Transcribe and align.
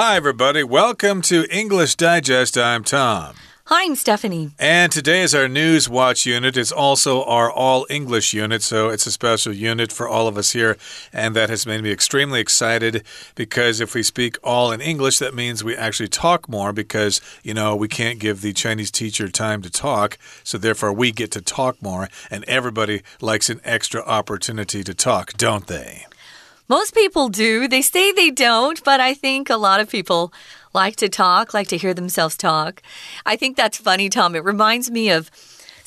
Hi, 0.00 0.14
everybody. 0.14 0.62
Welcome 0.62 1.22
to 1.22 1.44
English 1.50 1.96
Digest. 1.96 2.56
I'm 2.56 2.84
Tom. 2.84 3.34
Hi, 3.64 3.82
I'm 3.82 3.96
Stephanie. 3.96 4.52
And 4.56 4.92
today 4.92 5.22
is 5.22 5.34
our 5.34 5.48
News 5.48 5.88
Watch 5.88 6.24
unit. 6.24 6.56
It's 6.56 6.70
also 6.70 7.24
our 7.24 7.50
All 7.50 7.84
English 7.90 8.32
unit, 8.32 8.62
so 8.62 8.90
it's 8.90 9.08
a 9.08 9.10
special 9.10 9.52
unit 9.52 9.90
for 9.90 10.08
all 10.08 10.28
of 10.28 10.38
us 10.38 10.52
here. 10.52 10.76
And 11.12 11.34
that 11.34 11.50
has 11.50 11.66
made 11.66 11.82
me 11.82 11.90
extremely 11.90 12.38
excited 12.38 13.02
because 13.34 13.80
if 13.80 13.92
we 13.92 14.04
speak 14.04 14.38
all 14.44 14.70
in 14.70 14.80
English, 14.80 15.18
that 15.18 15.34
means 15.34 15.64
we 15.64 15.74
actually 15.74 16.10
talk 16.10 16.48
more 16.48 16.72
because, 16.72 17.20
you 17.42 17.52
know, 17.52 17.74
we 17.74 17.88
can't 17.88 18.20
give 18.20 18.40
the 18.40 18.52
Chinese 18.52 18.92
teacher 18.92 19.28
time 19.28 19.62
to 19.62 19.70
talk. 19.70 20.16
So 20.44 20.58
therefore, 20.58 20.92
we 20.92 21.10
get 21.10 21.32
to 21.32 21.40
talk 21.40 21.82
more. 21.82 22.08
And 22.30 22.44
everybody 22.44 23.02
likes 23.20 23.50
an 23.50 23.60
extra 23.64 24.02
opportunity 24.02 24.84
to 24.84 24.94
talk, 24.94 25.32
don't 25.32 25.66
they? 25.66 26.06
Most 26.68 26.94
people 26.94 27.30
do. 27.30 27.66
They 27.66 27.80
say 27.80 28.12
they 28.12 28.30
don't, 28.30 28.82
but 28.84 29.00
I 29.00 29.14
think 29.14 29.48
a 29.48 29.56
lot 29.56 29.80
of 29.80 29.88
people 29.88 30.32
like 30.74 30.96
to 30.96 31.08
talk, 31.08 31.54
like 31.54 31.68
to 31.68 31.78
hear 31.78 31.94
themselves 31.94 32.36
talk. 32.36 32.82
I 33.24 33.36
think 33.36 33.56
that's 33.56 33.78
funny, 33.78 34.10
Tom. 34.10 34.36
It 34.36 34.44
reminds 34.44 34.90
me 34.90 35.10
of 35.10 35.30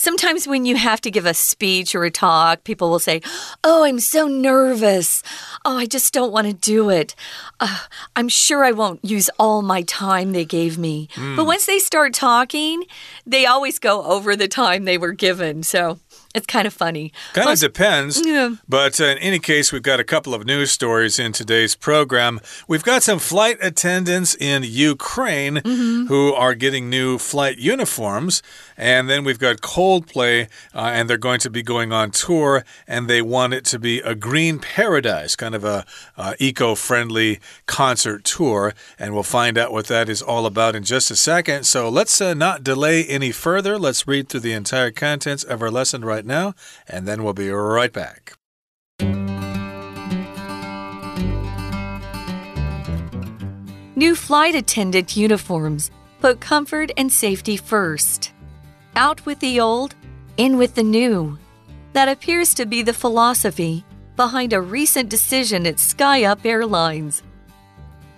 sometimes 0.02 0.48
when 0.48 0.66
you 0.66 0.76
have 0.76 1.00
to 1.02 1.12
give 1.12 1.26
a 1.26 1.34
speech 1.34 1.94
or 1.94 2.04
a 2.04 2.12
talk, 2.12 2.64
people 2.64 2.90
will 2.90 3.00
say, 3.00 3.22
Oh, 3.64 3.84
I'm 3.84 4.00
so 4.00 4.28
nervous. 4.28 5.22
Oh, 5.64 5.78
I 5.78 5.86
just 5.86 6.14
don't 6.14 6.32
want 6.32 6.48
to 6.48 6.54
do 6.54 6.90
it. 6.90 7.16
Uh, 7.60 7.80
I'm 8.16 8.28
sure 8.28 8.66
I 8.66 8.72
won't 8.72 9.04
use 9.06 9.30
all 9.38 9.62
my 9.62 9.84
time 9.84 10.32
they 10.32 10.46
gave 10.46 10.78
me. 10.78 11.08
Mm. 11.14 11.36
But 11.36 11.46
once 11.46 11.66
they 11.66 11.80
start 11.80 12.14
talking, 12.14 12.84
they 13.26 13.46
always 13.46 13.78
go 13.78 14.04
over 14.04 14.36
the 14.36 14.48
time 14.48 14.86
they 14.86 14.98
were 14.98 15.14
given. 15.14 15.62
So 15.64 16.00
it's 16.34 16.48
kind 16.48 16.66
of 16.66 16.74
funny. 16.74 17.12
Kind 17.34 17.50
of 17.50 17.60
depends. 17.60 18.22
Yeah. 18.26 18.56
But 18.68 19.00
uh, 19.02 19.06
in 19.06 19.18
any 19.18 19.40
case, 19.40 19.72
we've 19.72 19.84
got 19.84 20.00
a 20.00 20.04
couple 20.04 20.34
of 20.34 20.46
news 20.46 20.72
stories 20.72 21.20
in 21.20 21.34
today's 21.34 21.76
program. 21.76 22.40
We've 22.68 22.84
got 22.84 23.04
some 23.04 23.20
flight 23.20 23.58
attendants 23.62 24.36
in 24.36 24.64
Ukraine 24.64 25.56
mm 25.56 25.62
-hmm. 25.64 26.08
who 26.08 26.34
are 26.34 26.56
getting 26.56 26.90
new 26.90 27.18
flight 27.18 27.58
uniforms. 27.60 28.42
And 28.82 29.10
then 29.10 29.24
we've 29.24 29.38
got 29.38 29.58
Coldplay, 29.58 30.50
uh, 30.74 30.80
and 30.80 31.10
they're 31.10 31.18
going 31.18 31.40
to 31.42 31.50
be 31.50 31.62
going 31.62 31.92
on 31.92 32.10
tour, 32.12 32.64
and 32.88 33.08
they 33.08 33.22
want 33.22 33.54
it 33.54 33.66
to 33.66 33.80
be 33.80 34.00
a 34.00 34.16
green 34.16 34.58
paradise, 34.58 35.36
kind 35.36 35.54
of 35.54 35.64
a 35.64 35.86
uh, 36.18 36.34
eco 36.40 36.76
friendly 36.76 37.40
concert 37.66 38.24
tour. 38.24 38.74
And 38.98 39.14
we'll 39.14 39.24
find 39.24 39.58
out 39.58 39.72
what 39.72 39.88
that 39.88 40.10
is 40.10 40.22
all 40.22 40.46
about 40.46 40.76
in 40.76 40.84
just 40.84 41.12
a 41.12 41.16
second. 41.16 41.66
So 41.66 41.90
let's 41.90 42.20
uh, 42.20 42.34
not 42.34 42.64
delay 42.64 43.04
any 43.06 43.32
further. 43.32 43.78
Let's 43.78 44.08
read 44.08 44.30
through 44.30 44.40
the 44.40 44.54
entire 44.54 44.92
contents 44.92 45.44
of 45.44 45.62
our 45.62 45.70
lesson 45.70 46.04
right 46.04 46.22
right 46.22 46.26
now, 46.26 46.54
and 46.88 47.08
then 47.08 47.24
we'll 47.24 47.34
be 47.34 47.50
right 47.50 47.94
back. 47.94 48.34
New 53.96 54.16
flight 54.16 54.56
attendant 54.56 55.16
uniforms 55.16 55.92
put 56.20 56.40
comfort 56.40 56.92
and 56.98 57.12
safety 57.12 57.58
first. 57.58 58.34
Out 58.96 59.26
with 59.26 59.40
the 59.40 59.60
old, 59.62 59.96
in 60.36 60.58
with 60.58 60.76
the 60.76 60.84
new. 60.84 61.38
That 61.94 62.10
appears 62.10 62.54
to 62.56 62.66
be 62.66 62.82
the 62.82 62.94
philosophy 62.94 63.86
behind 64.18 64.52
a 64.52 64.62
recent 64.62 65.10
decision 65.10 65.66
at 65.66 65.76
SkyUp 65.76 66.46
Airlines. 66.46 67.24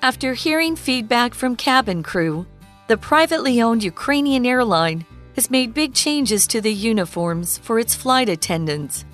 After 0.02 0.34
hearing 0.34 0.76
feedback 0.76 1.36
from 1.36 1.56
cabin 1.56 2.02
crew, 2.02 2.48
the 2.88 2.98
privately 2.98 3.62
owned 3.62 3.84
Ukrainian 3.84 4.46
airline 4.46 5.06
has 5.36 5.52
made 5.52 5.74
big 5.74 5.94
changes 5.94 6.48
to 6.48 6.60
the 6.60 6.74
uniforms 6.74 7.60
for 7.60 7.78
its 7.78 7.94
flight 7.96 8.28
attendants. 8.28 9.06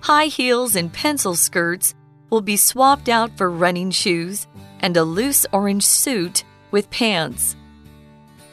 High 0.00 0.26
heels 0.26 0.76
and 0.76 0.92
pencil 0.92 1.36
skirts 1.36 1.94
will 2.30 2.40
be 2.40 2.56
swapped 2.56 3.08
out 3.08 3.36
for 3.36 3.50
running 3.50 3.90
shoes 3.90 4.46
and 4.80 4.96
a 4.96 5.04
loose 5.04 5.44
orange 5.52 5.84
suit 5.84 6.44
with 6.70 6.90
pants. 6.90 7.54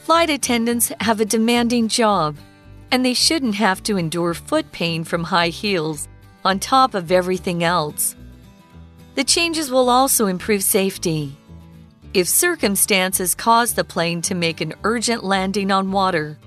Flight 0.07 0.29
attendants 0.29 0.89
have 1.01 1.19
a 1.19 1.25
demanding 1.25 1.89
job, 1.89 2.37
and 2.91 3.03
they 3.03 3.13
shouldn't 3.13 3.55
have 3.55 3.83
to 3.83 3.97
endure 3.97 4.33
foot 4.33 4.71
pain 4.71 5.03
from 5.03 5.25
high 5.25 5.49
heels 5.49 6.07
on 6.45 6.61
top 6.61 6.93
of 6.93 7.11
everything 7.11 7.61
else. 7.61 8.15
The 9.15 9.25
changes 9.25 9.69
will 9.69 9.89
also 9.89 10.27
improve 10.27 10.63
safety. 10.63 11.35
If 12.13 12.29
circumstances 12.29 13.35
cause 13.35 13.73
the 13.73 13.83
plane 13.83 14.21
to 14.21 14.33
make 14.33 14.61
an 14.61 14.75
urgent 14.85 15.25
landing 15.25 15.71
on 15.71 15.91
water, 15.91 16.37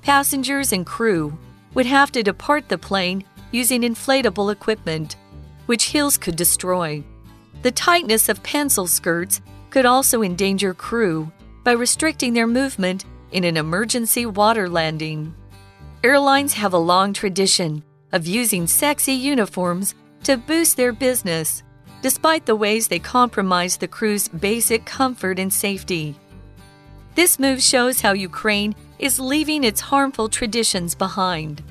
passengers 0.00 0.72
and 0.72 0.86
crew 0.86 1.36
would 1.74 1.84
have 1.84 2.12
to 2.12 2.22
depart 2.22 2.70
the 2.70 2.78
plane 2.78 3.24
using 3.50 3.82
inflatable 3.82 4.50
equipment, 4.50 5.16
which 5.66 5.84
heels 5.84 6.16
could 6.16 6.36
destroy. 6.36 7.04
The 7.60 7.72
tightness 7.72 8.30
of 8.30 8.42
pencil 8.42 8.86
skirts 8.86 9.42
could 9.68 9.84
also 9.84 10.22
endanger 10.22 10.72
crew 10.72 11.30
by 11.64 11.72
restricting 11.72 12.32
their 12.32 12.46
movement 12.46 13.04
in 13.32 13.44
an 13.44 13.56
emergency 13.56 14.26
water 14.26 14.68
landing. 14.68 15.34
Airlines 16.04 16.52
have 16.54 16.72
a 16.72 16.78
long 16.78 17.12
tradition 17.12 17.82
of 18.12 18.26
using 18.26 18.66
sexy 18.66 19.12
uniforms 19.12 19.94
to 20.24 20.36
boost 20.36 20.76
their 20.76 20.92
business, 20.92 21.62
despite 22.02 22.46
the 22.46 22.56
ways 22.56 22.88
they 22.88 22.98
compromise 22.98 23.76
the 23.76 23.88
crew's 23.88 24.28
basic 24.28 24.84
comfort 24.84 25.38
and 25.38 25.52
safety. 25.52 26.14
This 27.14 27.38
move 27.38 27.62
shows 27.62 28.00
how 28.00 28.12
Ukraine 28.12 28.74
is 28.98 29.20
leaving 29.20 29.64
its 29.64 29.80
harmful 29.80 30.28
traditions 30.28 30.94
behind. 30.94 31.62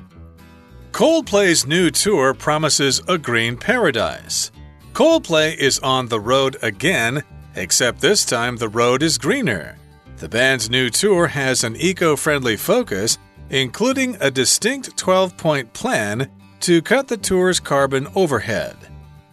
Coldplay's 0.92 1.66
new 1.66 1.90
tour 1.90 2.34
promises 2.34 3.00
a 3.08 3.16
green 3.16 3.56
paradise. 3.56 4.50
Coldplay 4.92 5.56
is 5.56 5.78
on 5.78 6.08
the 6.08 6.20
road 6.20 6.58
again, 6.62 7.22
except 7.54 8.00
this 8.00 8.24
time 8.26 8.56
the 8.56 8.68
road 8.68 9.02
is 9.02 9.16
greener. 9.16 9.78
The 10.22 10.28
band's 10.28 10.70
new 10.70 10.88
tour 10.88 11.26
has 11.26 11.64
an 11.64 11.74
eco 11.74 12.14
friendly 12.14 12.56
focus, 12.56 13.18
including 13.50 14.16
a 14.20 14.30
distinct 14.30 14.96
12 14.96 15.36
point 15.36 15.72
plan 15.72 16.30
to 16.60 16.80
cut 16.80 17.08
the 17.08 17.16
tour's 17.16 17.58
carbon 17.58 18.06
overhead. 18.14 18.76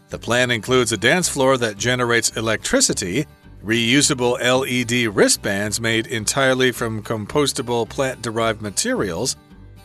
The 0.08 0.18
plan 0.18 0.50
includes 0.50 0.92
a 0.92 0.98
dance 0.98 1.30
floor 1.30 1.58
that 1.58 1.78
generates 1.78 2.36
electricity 2.36 3.28
reusable 3.64 4.40
LED 4.42 5.16
wristbands 5.16 5.80
made 5.80 6.08
entirely 6.08 6.72
from 6.72 7.04
compostable 7.04 7.88
plant 7.88 8.24
derived 8.24 8.64
materials, 8.64 9.36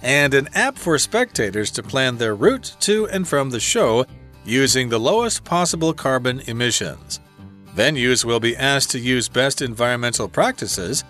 and 0.01 0.33
an 0.33 0.49
app 0.55 0.79
for 0.79 0.97
spectators 0.97 1.71
to 1.73 1.83
plan 1.83 2.17
their 2.17 2.35
route 2.35 2.77
to 2.81 3.07
and 3.09 3.29
from 3.29 3.51
the 3.51 3.61
show 3.61 4.07
using 4.47 4.89
the 4.89 4.99
lowest 4.99 5.45
possible 5.45 5.93
carbon 5.93 6.41
emissions. 6.47 7.21
Venues 7.75 8.25
will 8.25 8.41
be 8.41 8.57
asked 8.57 8.91
to 8.91 8.99
use 8.99 9.29
best 9.29 9.63
environmental 9.63 10.29
practices, 10.29 11.05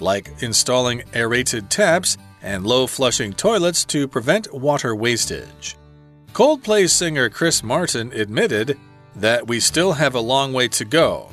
like 0.00 0.30
installing 0.40 1.02
aerated 1.14 1.70
taps 1.70 2.16
and 2.42 2.66
low 2.66 2.86
flushing 2.86 3.32
toilets 3.32 3.84
to 3.84 4.08
prevent 4.08 4.52
water 4.52 4.94
wastage. 4.94 5.76
Coldplay 6.32 6.88
singer 6.88 7.28
Chris 7.28 7.62
Martin 7.62 8.12
admitted 8.12 8.78
that 9.16 9.46
we 9.46 9.60
still 9.60 9.92
have 9.92 10.14
a 10.14 10.20
long 10.20 10.52
way 10.52 10.68
to 10.68 10.84
go 10.84 11.30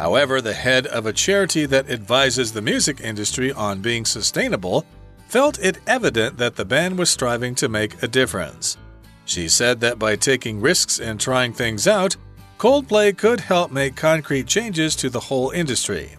However, 0.00 0.40
the 0.40 0.54
head 0.54 0.86
of 0.86 1.04
a 1.04 1.12
charity 1.12 1.66
that 1.66 1.90
advises 1.90 2.52
the 2.52 2.62
music 2.62 3.02
industry 3.02 3.52
on 3.52 3.82
being 3.82 4.06
sustainable 4.06 4.86
felt 5.28 5.58
it 5.58 5.76
evident 5.86 6.38
that 6.38 6.56
the 6.56 6.64
band 6.64 6.98
was 6.98 7.10
striving 7.10 7.54
to 7.56 7.68
make 7.68 8.02
a 8.02 8.08
difference. 8.08 8.78
She 9.26 9.46
said 9.46 9.80
that 9.80 9.98
by 9.98 10.16
taking 10.16 10.58
risks 10.58 10.98
and 10.98 11.20
trying 11.20 11.52
things 11.52 11.86
out, 11.86 12.16
Coldplay 12.60 13.16
could 13.16 13.40
help 13.40 13.72
make 13.72 13.96
concrete 13.96 14.46
changes 14.46 14.94
to 14.96 15.08
the 15.08 15.18
whole 15.18 15.48
industry. 15.48 16.10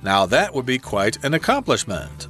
Now, 0.00 0.26
that 0.26 0.54
would 0.54 0.64
be 0.64 0.78
quite 0.78 1.24
an 1.24 1.34
accomplishment. 1.34 2.28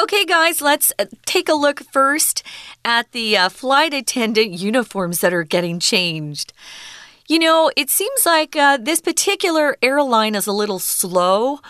Okay, 0.00 0.24
guys, 0.24 0.62
let's 0.62 0.90
uh, 0.98 1.04
take 1.26 1.50
a 1.50 1.52
look 1.52 1.80
first 1.92 2.42
at 2.82 3.12
the 3.12 3.36
uh, 3.36 3.50
flight 3.50 3.92
attendant 3.92 4.52
uniforms 4.52 5.20
that 5.20 5.34
are 5.34 5.44
getting 5.44 5.78
changed. 5.78 6.54
You 7.28 7.38
know, 7.38 7.70
it 7.76 7.90
seems 7.90 8.24
like 8.24 8.56
uh, 8.56 8.78
this 8.78 9.02
particular 9.02 9.76
airline 9.82 10.34
is 10.34 10.46
a 10.46 10.52
little 10.52 10.78
slow 10.78 11.60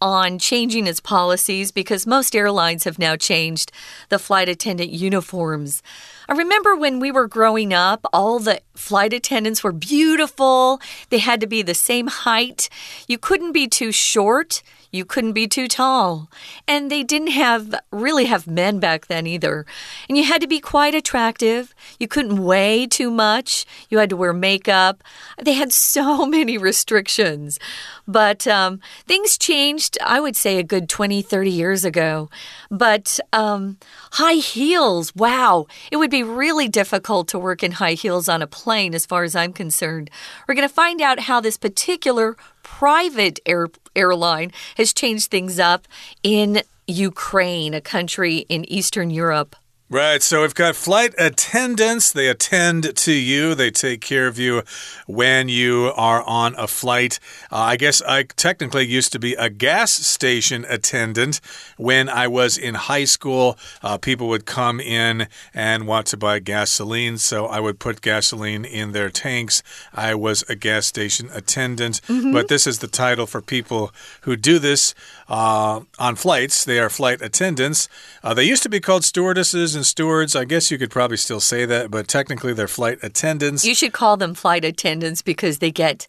on 0.00 0.38
changing 0.38 0.86
its 0.86 1.00
policies 1.00 1.72
because 1.72 2.06
most 2.06 2.36
airlines 2.36 2.84
have 2.84 3.00
now 3.00 3.16
changed 3.16 3.72
the 4.10 4.20
flight 4.20 4.48
attendant 4.48 4.90
uniforms. 4.90 5.82
I 6.28 6.34
remember 6.34 6.76
when 6.76 7.00
we 7.00 7.10
were 7.10 7.26
growing 7.26 7.72
up, 7.74 8.06
all 8.12 8.38
the 8.38 8.60
flight 8.74 9.12
attendants 9.12 9.64
were 9.64 9.72
beautiful. 9.72 10.80
They 11.10 11.18
had 11.18 11.40
to 11.40 11.46
be 11.46 11.62
the 11.62 11.74
same 11.74 12.06
height. 12.06 12.68
You 13.08 13.18
couldn't 13.18 13.52
be 13.52 13.66
too 13.68 13.92
short. 13.92 14.62
You 14.92 15.06
couldn't 15.06 15.32
be 15.32 15.48
too 15.48 15.68
tall. 15.68 16.30
And 16.68 16.90
they 16.90 17.02
didn't 17.02 17.28
have 17.28 17.74
really 17.90 18.26
have 18.26 18.46
men 18.46 18.78
back 18.78 19.06
then 19.06 19.26
either. 19.26 19.64
And 20.06 20.18
you 20.18 20.24
had 20.24 20.42
to 20.42 20.46
be 20.46 20.60
quite 20.60 20.94
attractive. 20.94 21.74
You 21.98 22.06
couldn't 22.06 22.44
weigh 22.44 22.86
too 22.86 23.10
much. 23.10 23.64
You 23.88 23.98
had 23.98 24.10
to 24.10 24.16
wear 24.18 24.34
makeup. 24.34 25.02
They 25.42 25.54
had 25.54 25.72
so 25.92 26.26
many 26.26 26.58
restrictions. 26.58 27.58
But 28.06 28.46
um, 28.46 28.80
things 29.06 29.38
changed, 29.38 29.96
I 30.04 30.20
would 30.20 30.36
say, 30.36 30.58
a 30.58 30.62
good 30.62 30.90
20, 30.90 31.22
30 31.22 31.50
years 31.50 31.84
ago. 31.86 32.28
But 32.70 33.18
um, 33.32 33.78
high 34.12 34.34
heels, 34.34 35.14
wow, 35.14 35.66
it 35.90 35.96
would 35.96 36.10
be 36.10 36.22
really 36.22 36.68
difficult 36.68 37.28
to 37.28 37.38
work 37.38 37.62
in 37.62 37.72
high 37.72 37.94
heels 37.94 38.28
on 38.28 38.42
a 38.42 38.46
plane, 38.46 38.94
as 38.94 39.06
far 39.06 39.24
as 39.24 39.34
I'm 39.34 39.54
concerned. 39.54 40.10
We're 40.46 40.54
going 40.54 40.68
to 40.68 40.74
find 40.74 41.00
out 41.00 41.20
how 41.20 41.40
this 41.40 41.56
particular 41.56 42.36
private 42.78 43.38
air, 43.44 43.68
airline 43.94 44.50
has 44.76 44.92
changed 44.94 45.30
things 45.30 45.58
up 45.58 45.86
in 46.22 46.62
Ukraine, 46.86 47.74
a 47.74 47.80
country 47.80 48.38
in 48.48 48.64
Eastern 48.64 49.10
Europe. 49.10 49.54
Right. 49.92 50.22
So 50.22 50.40
we've 50.40 50.54
got 50.54 50.74
flight 50.74 51.14
attendants. 51.18 52.12
They 52.12 52.28
attend 52.28 52.96
to 52.96 53.12
you. 53.12 53.54
They 53.54 53.70
take 53.70 54.00
care 54.00 54.26
of 54.26 54.38
you 54.38 54.62
when 55.06 55.50
you 55.50 55.92
are 55.94 56.22
on 56.22 56.54
a 56.56 56.66
flight. 56.66 57.20
Uh, 57.50 57.56
I 57.56 57.76
guess 57.76 58.00
I 58.00 58.22
technically 58.22 58.86
used 58.86 59.12
to 59.12 59.18
be 59.18 59.34
a 59.34 59.50
gas 59.50 59.92
station 59.92 60.64
attendant 60.66 61.42
when 61.76 62.08
I 62.08 62.26
was 62.26 62.56
in 62.56 62.74
high 62.74 63.04
school. 63.04 63.58
Uh, 63.82 63.98
people 63.98 64.28
would 64.28 64.46
come 64.46 64.80
in 64.80 65.28
and 65.52 65.86
want 65.86 66.06
to 66.06 66.16
buy 66.16 66.38
gasoline, 66.38 67.18
so 67.18 67.44
I 67.44 67.60
would 67.60 67.78
put 67.78 68.00
gasoline 68.00 68.64
in 68.64 68.92
their 68.92 69.10
tanks. 69.10 69.62
I 69.92 70.14
was 70.14 70.42
a 70.48 70.54
gas 70.54 70.86
station 70.86 71.28
attendant, 71.34 72.00
mm 72.08 72.20
-hmm. 72.20 72.32
but 72.32 72.48
this 72.48 72.66
is 72.66 72.78
the 72.78 72.88
title 72.88 73.26
for 73.26 73.42
people 73.42 73.90
who 74.22 74.36
do 74.36 74.58
this 74.58 74.94
uh, 75.32 75.80
on 75.98 76.14
flights. 76.14 76.64
They 76.66 76.78
are 76.78 76.90
flight 76.90 77.22
attendants. 77.22 77.88
Uh, 78.22 78.34
they 78.34 78.44
used 78.44 78.62
to 78.64 78.68
be 78.68 78.80
called 78.80 79.02
stewardesses 79.02 79.74
and 79.74 79.84
stewards. 79.84 80.36
I 80.36 80.44
guess 80.44 80.70
you 80.70 80.76
could 80.76 80.90
probably 80.90 81.16
still 81.16 81.40
say 81.40 81.64
that, 81.64 81.90
but 81.90 82.06
technically 82.06 82.52
they're 82.52 82.68
flight 82.68 82.98
attendants. 83.02 83.64
You 83.64 83.74
should 83.74 83.94
call 83.94 84.18
them 84.18 84.34
flight 84.34 84.62
attendants 84.62 85.22
because 85.22 85.58
they 85.58 85.70
get 85.70 86.06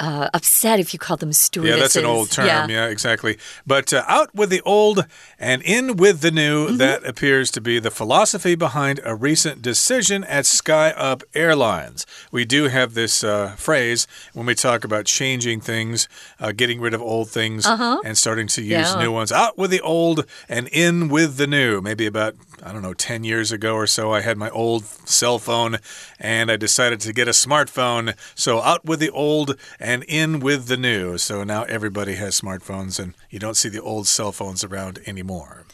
uh, 0.00 0.28
upset 0.34 0.80
if 0.80 0.92
you 0.92 0.98
call 0.98 1.16
them 1.16 1.32
stewardesses. 1.32 1.76
Yeah, 1.76 1.82
that's 1.82 1.96
an 1.96 2.04
old 2.04 2.30
term. 2.30 2.46
Yeah, 2.46 2.66
yeah 2.66 2.86
exactly. 2.86 3.38
But 3.66 3.92
uh, 3.92 4.04
out 4.06 4.34
with 4.34 4.50
the 4.50 4.60
old 4.62 5.06
and 5.38 5.62
in 5.62 5.96
with 5.96 6.20
the 6.20 6.30
new. 6.30 6.66
Mm 6.66 6.74
-hmm. 6.74 6.78
That 6.78 7.06
appears 7.06 7.50
to 7.50 7.60
be 7.60 7.80
the 7.80 7.90
philosophy 7.90 8.56
behind 8.56 9.00
a 9.04 9.14
recent 9.14 9.62
decision 9.62 10.24
at 10.24 10.46
SkyUp 10.46 11.22
Airlines. 11.32 12.06
We 12.30 12.44
do 12.46 12.68
have 12.68 12.94
this 12.94 13.24
uh, 13.24 13.52
phrase 13.56 14.06
when 14.32 14.46
we 14.46 14.54
talk 14.54 14.84
about 14.84 15.06
changing 15.06 15.62
things, 15.62 16.08
uh, 16.40 16.52
getting 16.56 16.82
rid 16.82 16.94
of 16.94 17.00
old 17.00 17.32
things, 17.32 17.64
-huh. 17.64 18.06
and 18.06 18.18
starting 18.18 18.48
to 18.48 18.60
use 18.60 18.90
yeah. 18.90 19.02
new 19.02 19.12
ones. 19.12 19.32
Out 19.32 19.52
with 19.56 19.70
the 19.70 19.82
old 19.82 20.24
and 20.48 20.68
in 20.68 21.08
with 21.08 21.36
the 21.36 21.46
new. 21.46 21.80
Maybe 21.80 22.06
about 22.06 22.34
I 22.62 22.72
don't 22.72 22.82
know, 22.82 22.94
10 22.94 23.24
years 23.24 23.52
ago 23.52 23.74
or 23.74 23.86
so, 23.86 24.12
I 24.12 24.20
had 24.20 24.38
my 24.38 24.50
old 24.50 24.84
cell 24.84 25.38
phone 25.38 25.78
and 26.18 26.50
I 26.50 26.56
decided 26.56 27.00
to 27.00 27.12
get 27.12 27.28
a 27.28 27.32
smartphone. 27.32 28.16
So 28.34 28.60
out 28.60 28.84
with 28.84 29.00
the 29.00 29.10
old 29.10 29.56
and 29.80 30.04
in 30.04 30.40
with 30.40 30.66
the 30.66 30.76
new. 30.76 31.18
So 31.18 31.44
now 31.44 31.64
everybody 31.64 32.14
has 32.14 32.40
smartphones 32.40 32.98
and 32.98 33.14
you 33.30 33.38
don't 33.38 33.56
see 33.56 33.68
the 33.68 33.82
old 33.82 34.06
cell 34.06 34.32
phones 34.32 34.64
around 34.64 35.00
anymore. 35.06 35.64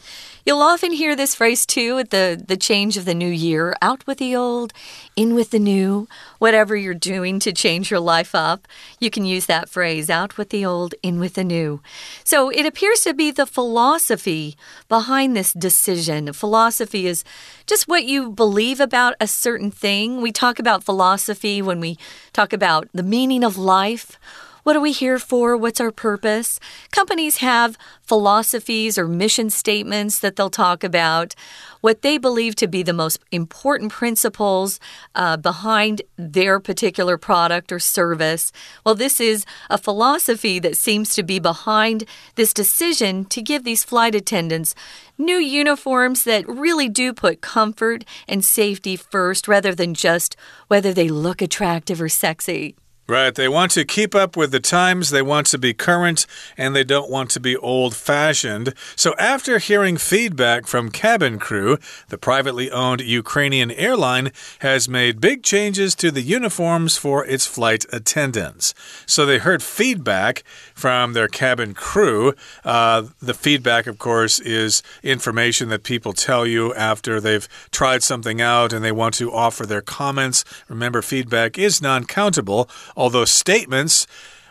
You'll 0.45 0.61
often 0.61 0.91
hear 0.91 1.15
this 1.15 1.35
phrase 1.35 1.65
too 1.65 1.99
at 1.99 2.09
the, 2.09 2.41
the 2.45 2.57
change 2.57 2.97
of 2.97 3.05
the 3.05 3.13
new 3.13 3.29
year 3.29 3.75
out 3.81 4.05
with 4.07 4.17
the 4.17 4.35
old, 4.35 4.73
in 5.15 5.35
with 5.35 5.51
the 5.51 5.59
new. 5.59 6.07
Whatever 6.39 6.75
you're 6.75 6.93
doing 6.93 7.39
to 7.39 7.53
change 7.53 7.91
your 7.91 7.99
life 7.99 8.33
up, 8.33 8.67
you 8.99 9.11
can 9.11 9.23
use 9.23 9.45
that 9.45 9.69
phrase 9.69 10.09
out 10.09 10.37
with 10.37 10.49
the 10.49 10.65
old, 10.65 10.95
in 11.03 11.19
with 11.19 11.35
the 11.35 11.43
new. 11.43 11.81
So 12.23 12.49
it 12.49 12.65
appears 12.65 13.01
to 13.01 13.13
be 13.13 13.29
the 13.29 13.45
philosophy 13.45 14.57
behind 14.89 15.35
this 15.35 15.53
decision. 15.53 16.33
Philosophy 16.33 17.05
is 17.05 17.23
just 17.67 17.87
what 17.87 18.05
you 18.05 18.31
believe 18.31 18.79
about 18.79 19.13
a 19.19 19.27
certain 19.27 19.69
thing. 19.69 20.21
We 20.21 20.31
talk 20.31 20.57
about 20.57 20.83
philosophy 20.83 21.61
when 21.61 21.79
we 21.79 21.97
talk 22.33 22.51
about 22.51 22.87
the 22.93 23.03
meaning 23.03 23.43
of 23.43 23.57
life 23.57 24.17
what 24.63 24.75
are 24.75 24.81
we 24.81 24.91
here 24.91 25.19
for? 25.19 25.57
What's 25.57 25.81
our 25.81 25.91
purpose? 25.91 26.59
Companies 26.91 27.37
have 27.37 27.77
philosophies 28.01 28.97
or 28.97 29.07
mission 29.07 29.49
statements 29.49 30.19
that 30.19 30.35
they'll 30.35 30.49
talk 30.49 30.83
about, 30.83 31.33
what 31.81 32.01
they 32.01 32.17
believe 32.17 32.55
to 32.55 32.67
be 32.67 32.83
the 32.83 32.93
most 32.93 33.19
important 33.31 33.91
principles 33.91 34.79
uh, 35.15 35.37
behind 35.37 36.01
their 36.17 36.59
particular 36.59 37.17
product 37.17 37.71
or 37.71 37.79
service. 37.79 38.51
Well, 38.85 38.95
this 38.95 39.19
is 39.19 39.45
a 39.69 39.77
philosophy 39.77 40.59
that 40.59 40.77
seems 40.77 41.15
to 41.15 41.23
be 41.23 41.39
behind 41.39 42.03
this 42.35 42.53
decision 42.53 43.25
to 43.25 43.41
give 43.41 43.63
these 43.63 43.83
flight 43.83 44.13
attendants 44.13 44.75
new 45.17 45.37
uniforms 45.37 46.23
that 46.23 46.47
really 46.47 46.89
do 46.89 47.13
put 47.13 47.41
comfort 47.41 48.03
and 48.27 48.43
safety 48.43 48.95
first 48.95 49.47
rather 49.47 49.73
than 49.73 49.93
just 49.93 50.35
whether 50.67 50.93
they 50.93 51.09
look 51.09 51.41
attractive 51.41 52.01
or 52.01 52.09
sexy. 52.09 52.75
Right. 53.11 53.35
They 53.35 53.49
want 53.49 53.71
to 53.71 53.83
keep 53.83 54.15
up 54.15 54.37
with 54.37 54.53
the 54.53 54.61
times, 54.61 55.09
they 55.09 55.21
want 55.21 55.47
to 55.47 55.57
be 55.57 55.73
current, 55.73 56.25
and 56.57 56.73
they 56.73 56.85
don't 56.85 57.11
want 57.11 57.29
to 57.31 57.41
be 57.41 57.57
old 57.57 57.93
fashioned. 57.93 58.73
So, 58.95 59.13
after 59.19 59.57
hearing 59.57 59.97
feedback 59.97 60.65
from 60.65 60.91
cabin 60.91 61.37
crew, 61.37 61.77
the 62.07 62.17
privately 62.17 62.71
owned 62.71 63.01
Ukrainian 63.01 63.69
airline 63.69 64.31
has 64.59 64.87
made 64.87 65.19
big 65.19 65.43
changes 65.43 65.93
to 65.95 66.09
the 66.09 66.21
uniforms 66.21 66.95
for 66.95 67.25
its 67.25 67.45
flight 67.45 67.85
attendants. 67.91 68.73
So, 69.05 69.25
they 69.25 69.39
heard 69.39 69.61
feedback 69.61 70.45
from 70.73 71.11
their 71.11 71.27
cabin 71.27 71.73
crew. 71.73 72.33
Uh, 72.63 73.07
the 73.21 73.33
feedback, 73.33 73.87
of 73.87 73.99
course, 73.99 74.39
is 74.39 74.81
information 75.03 75.67
that 75.67 75.83
people 75.83 76.13
tell 76.13 76.47
you 76.47 76.73
after 76.75 77.19
they've 77.19 77.49
tried 77.71 78.03
something 78.03 78.39
out 78.39 78.71
and 78.71 78.85
they 78.85 78.91
want 78.93 79.15
to 79.15 79.33
offer 79.33 79.65
their 79.65 79.81
comments. 79.81 80.45
Remember, 80.69 81.01
feedback 81.01 81.57
is 81.57 81.81
non 81.81 82.05
countable 82.05 82.69
although 83.01 83.25
statements 83.25 84.05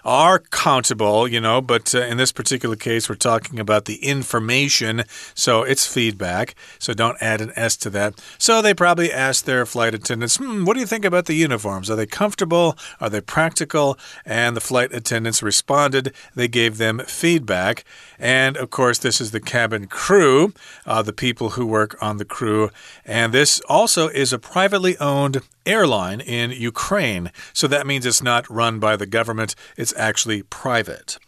are 0.05 0.41
countable, 0.51 1.29
you 1.29 1.41
know, 1.41 1.61
but 1.61 1.95
uh, 1.95 2.01
in 2.01 2.17
this 2.17 2.33
particular 2.33 2.75
case, 2.75 3.09
we're 3.09 3.15
talking 3.15 3.61
about 3.61 3.85
the 3.85 3.97
information, 3.97 5.05
so 5.35 5.63
it's 5.63 5.87
feedback. 5.87 6.55
So 6.79 6.93
don't 6.93 7.21
add 7.21 7.41
an 7.41 7.53
S 7.55 7.77
to 7.79 7.91
that. 7.91 8.21
So 8.39 8.61
they 8.61 8.75
probably 8.75 9.13
asked 9.13 9.47
their 9.47 9.65
flight 9.67 9.95
attendants, 9.95 10.37
hmm, 10.37 10.65
what 10.65 10.75
do 10.75 10.81
you 10.81 10.87
think 10.87 11.05
about 11.05 11.27
the 11.27 11.35
uniforms? 11.35 11.91
Are 11.91 11.97
they 11.97 12.07
comfortable? 12.07 12.77
Are 13.01 13.11
they 13.11 13.21
practical? 13.21 13.99
And 14.25 14.57
the 14.57 14.61
flight 14.61 14.93
attendants 14.93 15.43
responded. 15.43 16.13
They 16.35 16.49
gave 16.49 16.79
them 16.79 17.03
feedback. 17.07 17.85
And 18.19 18.57
of 18.57 18.71
course, 18.71 18.99
this 18.99 19.21
is 19.21 19.31
the 19.31 19.41
cabin 19.41 19.87
crew, 19.87 20.53
uh, 20.87 21.03
the 21.03 21.13
people 21.13 21.51
who 21.51 21.67
work 21.67 21.97
on 22.03 22.17
the 22.17 22.25
crew. 22.25 22.71
And 23.05 23.33
this 23.33 23.61
also 23.69 24.09
is 24.09 24.33
a 24.33 24.39
privately 24.39 24.99
owned 24.99 25.43
airline 25.67 26.21
in 26.21 26.51
Ukraine. 26.51 27.33
So 27.53 27.67
that 27.69 27.87
means 27.87 28.07
it's 28.07 28.23
not 28.23 28.49
run 28.51 28.79
by 28.79 28.97
the 28.97 29.07
government, 29.07 29.55
it's 29.77 29.95
actually 29.97 30.43
private. 30.43 31.19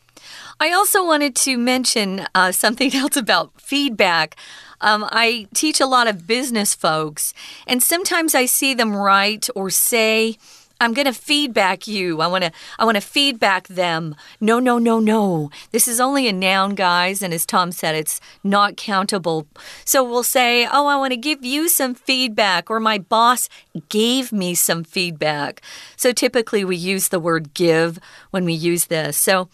I 0.60 0.72
also 0.72 1.04
wanted 1.04 1.34
to 1.36 1.58
mention 1.58 2.26
uh, 2.34 2.52
something 2.52 2.94
else 2.94 3.16
about 3.16 3.60
feedback. 3.60 4.36
Um, 4.80 5.04
I 5.10 5.46
teach 5.54 5.80
a 5.80 5.86
lot 5.86 6.08
of 6.08 6.26
business 6.26 6.74
folks, 6.74 7.34
and 7.66 7.82
sometimes 7.82 8.34
I 8.34 8.46
see 8.46 8.74
them 8.74 8.94
write 8.94 9.48
or 9.54 9.70
say, 9.70 10.36
I'm 10.82 10.94
going 10.94 11.06
to 11.06 11.12
feedback 11.12 11.86
you. 11.86 12.20
I 12.20 12.26
want 12.26 12.42
to 12.42 12.50
I 12.76 12.84
want 12.84 12.96
to 12.96 13.00
feedback 13.00 13.68
them. 13.68 14.16
No, 14.40 14.58
no, 14.58 14.78
no, 14.78 14.98
no. 14.98 15.48
This 15.70 15.86
is 15.86 16.00
only 16.00 16.26
a 16.26 16.32
noun, 16.32 16.74
guys, 16.74 17.22
and 17.22 17.32
as 17.32 17.46
Tom 17.46 17.70
said, 17.70 17.94
it's 17.94 18.20
not 18.42 18.76
countable. 18.76 19.46
So 19.84 20.02
we'll 20.02 20.24
say, 20.24 20.66
"Oh, 20.66 20.88
I 20.88 20.96
want 20.96 21.12
to 21.12 21.16
give 21.16 21.44
you 21.44 21.68
some 21.68 21.94
feedback," 21.94 22.68
or 22.68 22.80
"My 22.80 22.98
boss 22.98 23.48
gave 23.88 24.32
me 24.32 24.56
some 24.56 24.82
feedback." 24.82 25.62
So 25.96 26.12
typically 26.12 26.64
we 26.64 26.76
use 26.76 27.08
the 27.08 27.20
word 27.20 27.54
give 27.54 28.00
when 28.32 28.44
we 28.44 28.52
use 28.52 28.86
this. 28.86 29.16
So 29.16 29.48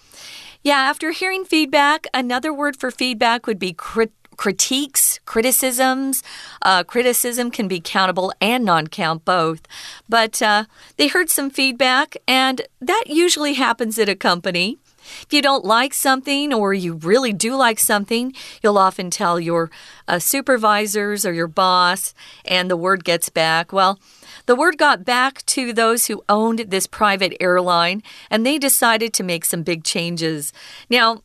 yeah, 0.63 0.79
after 0.79 1.11
hearing 1.11 1.45
feedback, 1.45 2.07
another 2.15 2.55
word 2.55 2.77
for 2.77 2.91
feedback 2.91 3.47
would 3.47 3.59
be 3.59 3.75
crit 3.75 4.13
critiques, 4.39 5.18
criticisms. 5.29 6.23
Uh, 6.63 6.83
criticism 6.83 7.51
can 7.51 7.69
be 7.69 7.81
countable 7.81 8.33
and 8.41 8.65
non 8.65 8.87
count 8.87 9.25
both. 9.25 9.61
But 10.09 10.41
uh, 10.41 10.65
they 10.97 11.09
heard 11.09 11.29
some 11.29 11.51
feedback, 11.51 12.17
and 12.27 12.63
that 12.81 13.05
usually 13.07 13.55
happens 13.55 13.99
at 13.99 14.09
a 14.09 14.17
company. 14.17 14.79
If 15.23 15.33
you 15.33 15.43
don't 15.43 15.65
like 15.65 15.95
something 15.95 16.53
or 16.53 16.75
you 16.75 16.95
really 16.95 17.33
do 17.33 17.57
like 17.57 17.79
something, 17.79 18.35
you'll 18.63 18.79
often 18.79 19.11
tell 19.11 19.39
your 19.39 19.71
uh, 20.07 20.19
supervisors 20.19 21.25
or 21.27 21.33
your 21.33 21.47
boss, 21.47 22.15
and 22.45 22.71
the 22.71 22.77
word 22.77 23.05
gets 23.05 23.29
back. 23.29 23.73
Well, 23.73 23.99
the 24.47 24.57
word 24.57 24.79
got 24.79 25.05
back 25.05 25.45
to 25.47 25.75
those 25.75 26.07
who 26.07 26.25
owned 26.29 26.61
this 26.69 26.87
private 26.87 27.37
airline, 27.39 28.03
and 28.31 28.47
they 28.47 28.59
decided 28.59 29.13
to 29.15 29.23
make 29.23 29.45
some 29.45 29.63
big 29.63 29.85
changes. 29.85 30.53
Now, 30.89 31.23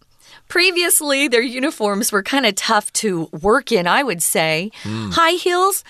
Previously, 0.53 1.27
their 1.27 1.41
uniforms 1.41 2.11
were 2.11 2.21
kind 2.21 2.45
of 2.45 2.53
tough 2.53 2.93
to 2.93 3.27
work 3.41 3.71
in, 3.71 3.87
I 3.87 4.03
would 4.03 4.21
say. 4.21 4.69
Mm. 4.83 5.11
High 5.11 5.31
heels. 5.31 5.83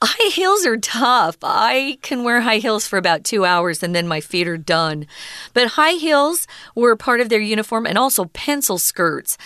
High 0.00 0.30
heels 0.30 0.64
are 0.64 0.76
tough. 0.76 1.38
I 1.42 1.98
can 2.02 2.22
wear 2.22 2.40
high 2.42 2.58
heels 2.58 2.86
for 2.86 2.98
about 2.98 3.24
two 3.24 3.44
hours 3.44 3.82
and 3.82 3.96
then 3.96 4.06
my 4.06 4.20
feet 4.20 4.46
are 4.46 4.56
done. 4.56 5.08
But 5.54 5.70
high 5.70 5.94
heels 5.94 6.46
were 6.76 6.94
part 6.94 7.20
of 7.20 7.30
their 7.30 7.40
uniform 7.40 7.84
and 7.84 7.98
also 7.98 8.26
pencil 8.26 8.78
skirts. 8.78 9.36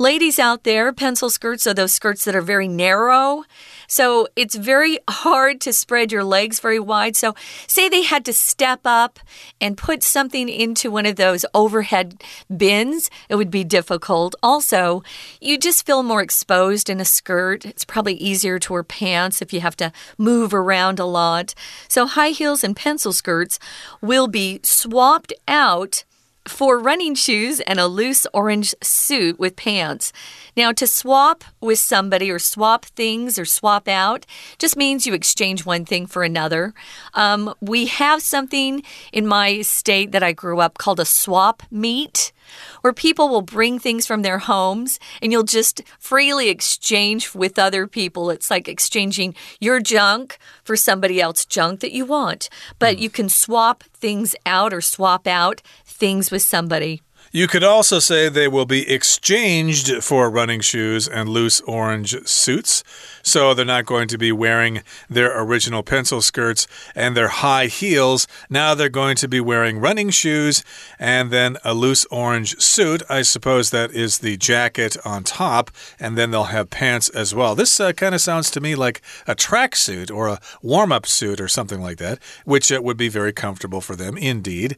Ladies 0.00 0.38
out 0.38 0.64
there, 0.64 0.94
pencil 0.94 1.28
skirts 1.28 1.66
are 1.66 1.74
those 1.74 1.92
skirts 1.92 2.24
that 2.24 2.34
are 2.34 2.40
very 2.40 2.66
narrow. 2.66 3.44
So 3.86 4.28
it's 4.34 4.54
very 4.54 4.98
hard 5.06 5.60
to 5.60 5.74
spread 5.74 6.10
your 6.10 6.24
legs 6.24 6.58
very 6.58 6.80
wide. 6.80 7.16
So, 7.16 7.34
say 7.66 7.86
they 7.86 8.04
had 8.04 8.24
to 8.24 8.32
step 8.32 8.80
up 8.86 9.18
and 9.60 9.76
put 9.76 10.02
something 10.02 10.48
into 10.48 10.90
one 10.90 11.04
of 11.04 11.16
those 11.16 11.44
overhead 11.52 12.22
bins, 12.56 13.10
it 13.28 13.34
would 13.34 13.50
be 13.50 13.62
difficult. 13.62 14.34
Also, 14.42 15.02
you 15.38 15.58
just 15.58 15.84
feel 15.84 16.02
more 16.02 16.22
exposed 16.22 16.88
in 16.88 16.98
a 16.98 17.04
skirt. 17.04 17.66
It's 17.66 17.84
probably 17.84 18.14
easier 18.14 18.58
to 18.58 18.72
wear 18.72 18.82
pants 18.82 19.42
if 19.42 19.52
you 19.52 19.60
have 19.60 19.76
to 19.76 19.92
move 20.16 20.54
around 20.54 20.98
a 20.98 21.04
lot. 21.04 21.54
So, 21.88 22.06
high 22.06 22.30
heels 22.30 22.64
and 22.64 22.74
pencil 22.74 23.12
skirts 23.12 23.58
will 24.00 24.28
be 24.28 24.60
swapped 24.62 25.34
out 25.46 26.04
for 26.48 26.78
running 26.78 27.14
shoes 27.14 27.60
and 27.60 27.78
a 27.78 27.86
loose 27.86 28.26
orange 28.32 28.74
suit 28.82 29.38
with 29.38 29.56
pants. 29.56 30.12
Now, 30.56 30.72
to 30.72 30.86
swap 30.86 31.44
with 31.60 31.78
somebody 31.78 32.30
or 32.30 32.38
swap 32.38 32.84
things 32.86 33.38
or 33.38 33.44
swap 33.44 33.88
out 33.88 34.26
just 34.58 34.76
means 34.76 35.06
you 35.06 35.14
exchange 35.14 35.64
one 35.64 35.84
thing 35.84 36.06
for 36.06 36.22
another. 36.22 36.74
Um, 37.14 37.54
we 37.60 37.86
have 37.86 38.22
something 38.22 38.82
in 39.12 39.26
my 39.26 39.62
state 39.62 40.12
that 40.12 40.22
I 40.22 40.32
grew 40.32 40.60
up 40.60 40.78
called 40.78 41.00
a 41.00 41.04
swap 41.04 41.62
meet 41.70 42.32
where 42.80 42.92
people 42.92 43.28
will 43.28 43.42
bring 43.42 43.78
things 43.78 44.06
from 44.06 44.22
their 44.22 44.38
homes 44.38 44.98
and 45.20 45.32
you'll 45.32 45.42
just 45.42 45.82
freely 45.98 46.48
exchange 46.48 47.34
with 47.34 47.58
other 47.58 47.86
people. 47.86 48.30
It's 48.30 48.50
like 48.50 48.68
exchanging 48.68 49.34
your 49.60 49.80
junk 49.80 50.38
for 50.64 50.76
somebody 50.76 51.20
else's 51.20 51.46
junk 51.46 51.80
that 51.80 51.92
you 51.92 52.04
want. 52.04 52.48
But 52.78 52.96
mm. 52.96 53.00
you 53.00 53.10
can 53.10 53.28
swap 53.28 53.84
things 53.94 54.34
out 54.46 54.72
or 54.72 54.80
swap 54.80 55.26
out 55.26 55.62
things 55.84 56.30
with 56.30 56.42
somebody. 56.42 57.02
You 57.32 57.46
could 57.46 57.62
also 57.62 58.00
say 58.00 58.28
they 58.28 58.48
will 58.48 58.66
be 58.66 58.90
exchanged 58.90 60.02
for 60.02 60.28
running 60.28 60.60
shoes 60.60 61.06
and 61.06 61.28
loose 61.28 61.60
orange 61.60 62.26
suits. 62.26 62.82
So 63.22 63.54
they're 63.54 63.64
not 63.64 63.86
going 63.86 64.08
to 64.08 64.18
be 64.18 64.32
wearing 64.32 64.82
their 65.08 65.40
original 65.40 65.84
pencil 65.84 66.22
skirts 66.22 66.66
and 66.92 67.16
their 67.16 67.28
high 67.28 67.66
heels. 67.66 68.26
Now 68.48 68.74
they're 68.74 68.88
going 68.88 69.14
to 69.16 69.28
be 69.28 69.38
wearing 69.38 69.78
running 69.78 70.10
shoes 70.10 70.64
and 70.98 71.30
then 71.30 71.56
a 71.62 71.72
loose 71.72 72.04
orange 72.06 72.58
suit. 72.58 73.04
I 73.08 73.22
suppose 73.22 73.70
that 73.70 73.92
is 73.92 74.18
the 74.18 74.36
jacket 74.36 74.96
on 75.04 75.22
top, 75.22 75.70
and 76.00 76.18
then 76.18 76.32
they'll 76.32 76.44
have 76.44 76.68
pants 76.68 77.08
as 77.10 77.32
well. 77.32 77.54
This 77.54 77.78
uh, 77.78 77.92
kind 77.92 78.12
of 78.12 78.20
sounds 78.20 78.50
to 78.50 78.60
me 78.60 78.74
like 78.74 79.02
a 79.28 79.36
tracksuit 79.36 80.10
or 80.10 80.26
a 80.26 80.40
warm 80.62 80.90
up 80.90 81.06
suit 81.06 81.40
or 81.40 81.46
something 81.46 81.80
like 81.80 81.98
that, 81.98 82.18
which 82.44 82.72
uh, 82.72 82.80
would 82.82 82.96
be 82.96 83.08
very 83.08 83.32
comfortable 83.32 83.80
for 83.80 83.94
them 83.94 84.18
indeed. 84.18 84.76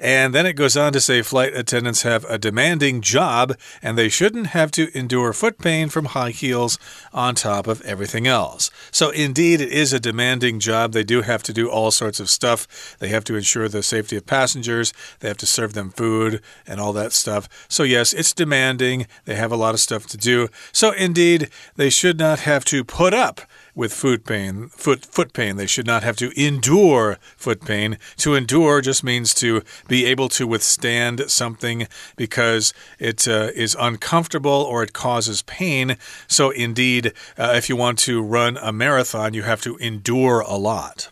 And 0.00 0.34
then 0.34 0.46
it 0.46 0.54
goes 0.54 0.76
on 0.76 0.92
to 0.92 1.00
say 1.00 1.22
flight 1.22 1.54
attendants 1.54 2.02
have 2.02 2.24
a 2.24 2.38
demanding 2.38 3.00
job 3.00 3.56
and 3.82 3.96
they 3.96 4.08
shouldn't 4.08 4.48
have 4.48 4.70
to 4.72 4.96
endure 4.96 5.32
foot 5.32 5.58
pain 5.58 5.88
from 5.88 6.06
high 6.06 6.30
heels 6.30 6.78
on 7.12 7.34
top 7.34 7.66
of 7.66 7.80
everything 7.82 8.26
else. 8.26 8.70
So, 8.90 9.10
indeed, 9.10 9.60
it 9.60 9.70
is 9.70 9.92
a 9.92 10.00
demanding 10.00 10.60
job. 10.60 10.92
They 10.92 11.04
do 11.04 11.22
have 11.22 11.42
to 11.44 11.52
do 11.52 11.70
all 11.70 11.90
sorts 11.90 12.20
of 12.20 12.30
stuff. 12.30 12.96
They 12.98 13.08
have 13.08 13.24
to 13.24 13.36
ensure 13.36 13.68
the 13.68 13.82
safety 13.82 14.16
of 14.16 14.26
passengers, 14.26 14.92
they 15.20 15.28
have 15.28 15.36
to 15.38 15.46
serve 15.46 15.74
them 15.74 15.90
food 15.90 16.42
and 16.66 16.80
all 16.80 16.92
that 16.94 17.12
stuff. 17.12 17.48
So, 17.68 17.82
yes, 17.82 18.12
it's 18.12 18.32
demanding. 18.32 19.06
They 19.24 19.36
have 19.36 19.52
a 19.52 19.56
lot 19.56 19.74
of 19.74 19.80
stuff 19.80 20.06
to 20.08 20.16
do. 20.16 20.48
So, 20.72 20.92
indeed, 20.92 21.50
they 21.76 21.90
should 21.90 22.18
not 22.18 22.40
have 22.40 22.64
to 22.66 22.84
put 22.84 23.14
up 23.14 23.40
with 23.74 23.92
foot 23.92 24.24
pain, 24.24 24.68
foot 24.68 25.04
foot 25.04 25.32
pain. 25.32 25.56
They 25.56 25.66
should 25.66 25.86
not 25.86 26.02
have 26.02 26.16
to 26.16 26.30
endure 26.40 27.18
foot 27.36 27.64
pain. 27.64 27.98
To 28.18 28.34
endure 28.34 28.80
just 28.80 29.02
means 29.02 29.34
to 29.34 29.62
be 29.88 30.04
able 30.06 30.28
to 30.30 30.46
withstand 30.46 31.30
something 31.30 31.88
because 32.16 32.72
it 32.98 33.26
uh, 33.26 33.50
is 33.54 33.76
uncomfortable 33.78 34.50
or 34.50 34.82
it 34.82 34.92
causes 34.92 35.42
pain. 35.42 35.96
So 36.28 36.50
indeed, 36.50 37.12
uh, 37.36 37.52
if 37.56 37.68
you 37.68 37.76
want 37.76 37.98
to 38.00 38.22
run 38.22 38.56
a 38.58 38.72
marathon, 38.72 39.34
you 39.34 39.42
have 39.42 39.62
to 39.62 39.76
endure 39.78 40.40
a 40.40 40.56
lot. 40.56 41.08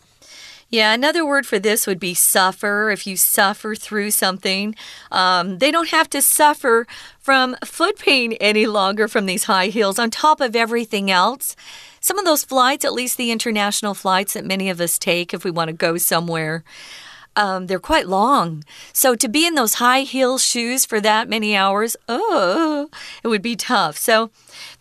Yeah, 0.73 0.91
another 0.91 1.23
word 1.23 1.45
for 1.45 1.59
this 1.59 1.85
would 1.85 1.99
be 1.99 2.15
suffer. 2.15 2.89
If 2.89 3.05
you 3.05 3.15
suffer 3.15 3.75
through 3.75 4.09
something, 4.09 4.73
um, 5.11 5.59
they 5.59 5.69
don't 5.69 5.89
have 5.89 6.09
to 6.09 6.19
suffer 6.19 6.87
from 7.19 7.55
foot 7.63 7.99
pain 7.99 8.33
any 8.41 8.65
longer 8.65 9.07
from 9.07 9.27
these 9.27 9.43
high 9.43 9.67
heels 9.67 9.99
on 9.99 10.09
top 10.09 10.41
of 10.41 10.55
everything 10.55 11.11
else. 11.11 11.55
Some 12.03 12.19
of 12.19 12.25
those 12.25 12.43
flights, 12.43 12.83
at 12.83 12.91
least 12.91 13.15
the 13.15 13.31
international 13.31 13.93
flights 13.93 14.33
that 14.33 14.43
many 14.43 14.69
of 14.69 14.81
us 14.81 14.99
take 14.99 15.33
if 15.33 15.45
we 15.45 15.51
want 15.51 15.69
to 15.69 15.73
go 15.73 15.95
somewhere, 15.95 16.65
um, 17.37 17.67
they're 17.67 17.79
quite 17.79 18.09
long. 18.09 18.65
So 18.91 19.15
to 19.15 19.29
be 19.29 19.47
in 19.47 19.55
those 19.55 19.75
high 19.75 20.01
heel 20.01 20.37
shoes 20.37 20.85
for 20.85 20.99
that 20.99 21.29
many 21.29 21.55
hours, 21.55 21.95
oh, 22.09 22.89
it 23.23 23.29
would 23.29 23.41
be 23.41 23.55
tough. 23.55 23.95
So 23.95 24.31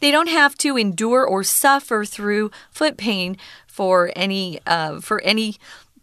they 0.01 0.11
don't 0.11 0.29
have 0.29 0.57
to 0.59 0.77
endure 0.77 1.25
or 1.25 1.45
suffer 1.45 2.05
through 2.05 2.51
foot 2.73 2.97
pain 2.97 3.37
for 3.69 4.11
any 4.17 4.59
uh, 4.67 5.01
for 5.01 5.21
any 5.21 5.59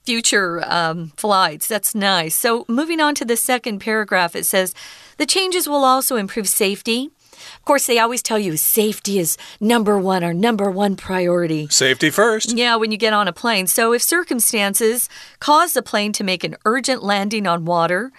future 0.06 0.64
um, 0.66 1.12
flights. 1.18 1.68
That's 1.68 1.94
nice. 1.94 2.34
So 2.34 2.64
moving 2.70 3.02
on 3.02 3.14
to 3.16 3.26
the 3.26 3.36
second 3.36 3.80
paragraph, 3.80 4.38
it 4.38 4.46
says 4.46 4.74
the 5.18 5.26
changes 5.26 5.68
will 5.68 5.84
also 5.84 6.16
improve 6.16 6.48
safety 6.48 7.12
of 7.58 7.66
course, 7.66 7.86
they 7.88 8.00
always 8.00 8.22
tell 8.22 8.40
you 8.40 8.58
safety 8.58 9.20
is 9.20 9.38
number 9.60 9.98
one, 9.98 10.24
our 10.24 10.34
number 10.34 10.70
one 10.70 10.96
priority. 10.96 11.68
Safety 11.70 12.10
first. 12.10 12.56
Yeah, 12.56 12.76
when 12.76 12.92
you 12.92 12.98
get 12.98 13.14
on 13.14 13.28
a 13.28 13.34
plane. 13.34 13.68
So 13.68 13.94
if 13.94 14.02
circumstances 14.02 15.10
cause 15.40 15.74
the 15.74 15.82
plane 15.82 16.14
to 16.14 16.24
make 16.24 16.44
an 16.44 16.56
urgent 16.66 17.04
landing 17.04 17.48
on 17.48 17.66
water, 17.66 18.12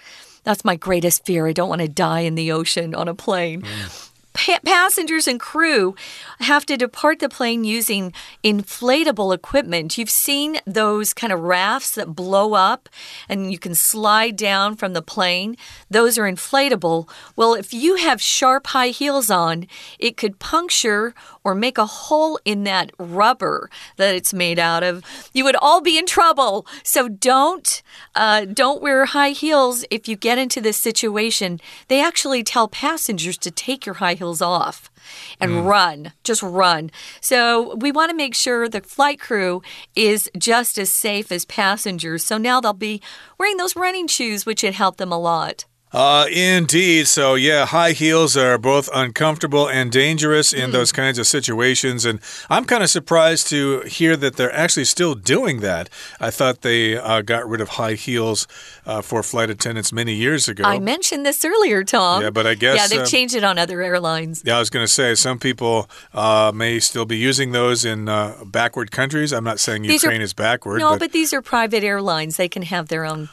that's 0.43 0.65
my 0.65 0.75
greatest 0.75 1.25
fear. 1.25 1.47
I 1.47 1.53
don't 1.53 1.69
want 1.69 1.81
to 1.81 1.87
die 1.87 2.21
in 2.21 2.35
the 2.35 2.51
ocean 2.51 2.95
on 2.95 3.07
a 3.07 3.13
plane. 3.15 3.61
Mm 3.61 4.10
pa 4.33 4.59
passengers 4.65 5.27
and 5.27 5.39
crew 5.39 5.95
have 6.39 6.65
to 6.65 6.77
depart 6.77 7.19
the 7.19 7.29
plane 7.29 7.63
using 7.63 8.13
inflatable 8.43 9.33
equipment. 9.33 9.97
You've 9.97 10.09
seen 10.09 10.59
those 10.65 11.13
kind 11.13 11.33
of 11.33 11.39
rafts 11.39 11.91
that 11.95 12.15
blow 12.15 12.53
up 12.53 12.89
and 13.27 13.51
you 13.51 13.59
can 13.59 13.75
slide 13.75 14.35
down 14.35 14.75
from 14.75 14.93
the 14.93 15.01
plane. 15.01 15.55
Those 15.89 16.17
are 16.17 16.31
inflatable. 16.31 17.09
Well, 17.35 17.53
if 17.53 17.73
you 17.73 17.95
have 17.95 18.21
sharp 18.21 18.67
high 18.67 18.89
heels 18.89 19.29
on, 19.29 19.67
it 19.99 20.17
could 20.17 20.39
puncture 20.39 21.13
or 21.43 21.55
make 21.55 21.77
a 21.77 21.85
hole 21.85 22.39
in 22.45 22.63
that 22.63 22.91
rubber 22.97 23.69
that 23.97 24.15
it's 24.15 24.33
made 24.33 24.59
out 24.59 24.83
of. 24.83 25.03
You 25.33 25.43
would 25.43 25.55
all 25.55 25.81
be 25.81 25.97
in 25.97 26.05
trouble. 26.05 26.65
So 26.83 27.07
don't 27.07 27.81
uh, 28.15 28.45
don't 28.45 28.81
wear 28.81 29.05
high 29.05 29.31
heels 29.31 29.83
if 29.89 30.07
you 30.07 30.15
get 30.15 30.37
into 30.37 30.61
this 30.61 30.77
situation. 30.77 31.59
They 31.87 32.01
actually 32.03 32.43
tell 32.43 32.67
passengers 32.67 33.37
to 33.39 33.51
take 33.51 33.85
your 33.85 33.95
high 33.95 34.13
heels 34.15 34.41
off 34.41 34.91
and 35.39 35.51
mm. 35.51 35.65
run, 35.65 36.13
just 36.23 36.43
run. 36.43 36.91
So 37.19 37.75
we 37.75 37.91
want 37.91 38.11
to 38.11 38.15
make 38.15 38.35
sure 38.35 38.69
the 38.69 38.81
flight 38.81 39.19
crew 39.19 39.61
is 39.95 40.29
just 40.37 40.77
as 40.77 40.91
safe 40.91 41.31
as 41.31 41.45
passengers. 41.45 42.23
So 42.23 42.37
now 42.37 42.61
they'll 42.61 42.73
be 42.73 43.01
wearing 43.37 43.57
those 43.57 43.75
running 43.75 44.07
shoes, 44.07 44.45
which 44.45 44.63
would 44.63 44.73
help 44.73 44.97
them 44.97 45.11
a 45.11 45.19
lot. 45.19 45.65
Uh, 45.93 46.25
indeed. 46.31 47.07
So, 47.07 47.35
yeah, 47.35 47.65
high 47.65 47.91
heels 47.91 48.37
are 48.37 48.57
both 48.57 48.89
uncomfortable 48.93 49.67
and 49.67 49.91
dangerous 49.91 50.53
in 50.53 50.69
mm. 50.69 50.73
those 50.73 50.91
kinds 50.91 51.19
of 51.19 51.27
situations. 51.27 52.05
And 52.05 52.19
I'm 52.49 52.65
kind 52.65 52.81
of 52.81 52.89
surprised 52.89 53.47
to 53.49 53.81
hear 53.81 54.15
that 54.17 54.37
they're 54.37 54.53
actually 54.53 54.85
still 54.85 55.15
doing 55.15 55.59
that. 55.59 55.89
I 56.19 56.31
thought 56.31 56.61
they 56.61 56.97
uh, 56.97 57.21
got 57.21 57.47
rid 57.47 57.59
of 57.59 57.69
high 57.69 57.93
heels 57.93 58.47
uh, 58.85 59.01
for 59.01 59.21
flight 59.21 59.49
attendants 59.49 59.91
many 59.91 60.13
years 60.13 60.47
ago. 60.47 60.63
I 60.63 60.79
mentioned 60.79 61.25
this 61.25 61.43
earlier, 61.43 61.83
Tom. 61.83 62.21
Yeah, 62.21 62.29
but 62.29 62.47
I 62.47 62.55
guess. 62.55 62.77
Yeah, 62.77 62.87
they've 62.87 63.05
um, 63.05 63.07
changed 63.07 63.35
it 63.35 63.43
on 63.43 63.57
other 63.57 63.81
airlines. 63.81 64.43
Yeah, 64.45 64.55
I 64.55 64.59
was 64.59 64.69
going 64.69 64.85
to 64.85 64.91
say 64.91 65.15
some 65.15 65.39
people 65.39 65.89
uh, 66.13 66.51
may 66.55 66.79
still 66.79 67.05
be 67.05 67.17
using 67.17 67.51
those 67.51 67.83
in 67.83 68.07
uh, 68.07 68.35
backward 68.45 68.91
countries. 68.91 69.33
I'm 69.33 69.43
not 69.43 69.59
saying 69.59 69.81
these 69.81 70.03
Ukraine 70.03 70.21
are, 70.21 70.23
is 70.23 70.33
backward. 70.33 70.79
No, 70.79 70.91
but, 70.91 70.99
but 70.99 71.11
these 71.11 71.33
are 71.33 71.41
private 71.41 71.83
airlines. 71.83 72.37
They 72.37 72.49
can 72.49 72.61
have 72.63 72.87
their 72.87 73.05
own 73.05 73.29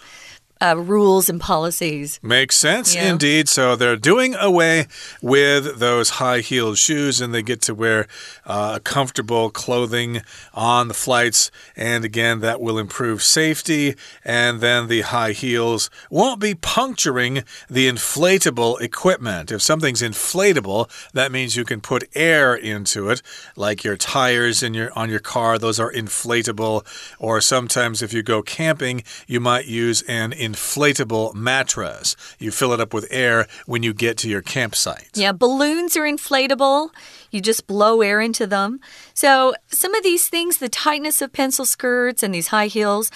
uh, 0.61 0.77
rules 0.77 1.29
and 1.29 1.41
policies. 1.41 2.19
Makes 2.23 2.57
sense 2.57 2.95
yeah. 2.95 3.11
indeed. 3.11 3.49
So 3.49 3.77
they're 3.77 3.97
doing 3.97 4.35
away 4.35 4.87
with 5.23 5.79
those 5.79 6.11
high 6.11 6.41
heeled 6.41 6.79
shoes 6.79 7.21
and 7.21 7.33
they 7.33 7.43
get 7.43 7.61
to 7.63 7.75
wear 7.75 8.07
uh, 8.47 8.79
comfortable 8.81 9.51
clothing 9.51 10.23
on 10.55 10.89
the 10.89 10.95
flights. 10.95 11.51
And 11.77 12.05
again, 12.05 12.41
that 12.41 12.61
will 12.61 12.79
improve 12.79 13.23
safety. 13.23 13.95
And 14.25 14.61
then 14.61 14.89
the 14.89 15.03
high 15.03 15.33
heels 15.33 15.91
won't 16.11 16.41
be 16.41 16.55
puncturing 16.55 17.45
the 17.71 17.89
inflatable 17.89 18.81
equipment. 18.81 19.53
If 19.53 19.63
something's 19.63 20.03
inflatable, 20.03 20.91
that 21.13 21.33
means 21.33 21.57
you 21.57 21.65
can 21.65 21.81
put 21.81 22.09
air 22.15 22.55
into 22.55 23.11
it, 23.11 23.23
like 23.57 23.85
your 23.85 23.97
tires 23.97 24.63
in 24.63 24.75
your 24.75 24.91
on 24.97 25.11
your 25.11 25.21
car. 25.21 25.59
Those 25.59 25.79
are 25.79 25.93
inflatable. 25.93 26.85
Or 27.19 27.41
sometimes 27.41 28.03
if 28.03 28.13
you 28.13 28.23
go 28.23 28.43
camping, 28.43 29.03
you 29.27 29.41
might 29.41 29.67
use 29.67 30.03
an 30.03 30.33
inflatable 30.49 31.35
mattress. 31.35 32.17
You 32.39 32.51
fill 32.51 32.73
it 32.73 32.81
up 32.81 32.95
with 32.95 33.07
air 33.11 33.47
when 33.67 33.83
you 33.83 33.93
get 33.93 34.17
to 34.19 34.29
your 34.29 34.43
campsite. 34.43 35.11
Yeah, 35.15 35.33
balloons 35.33 35.97
are 35.97 36.05
inflatable. 36.05 36.91
You 37.31 37.41
just 37.41 37.67
blow 37.67 38.01
air 38.01 38.21
into 38.21 38.47
them. 38.47 38.81
So, 39.15 39.55
some 39.69 39.95
of 39.95 40.03
these 40.03 40.29
things, 40.29 40.59
the 40.59 40.69
tightness 40.69 41.21
of 41.21 41.33
pencil 41.33 41.65
skirts 41.65 42.23
and 42.23 42.35
these 42.35 42.49
high 42.49 42.69
heels, 42.69 43.11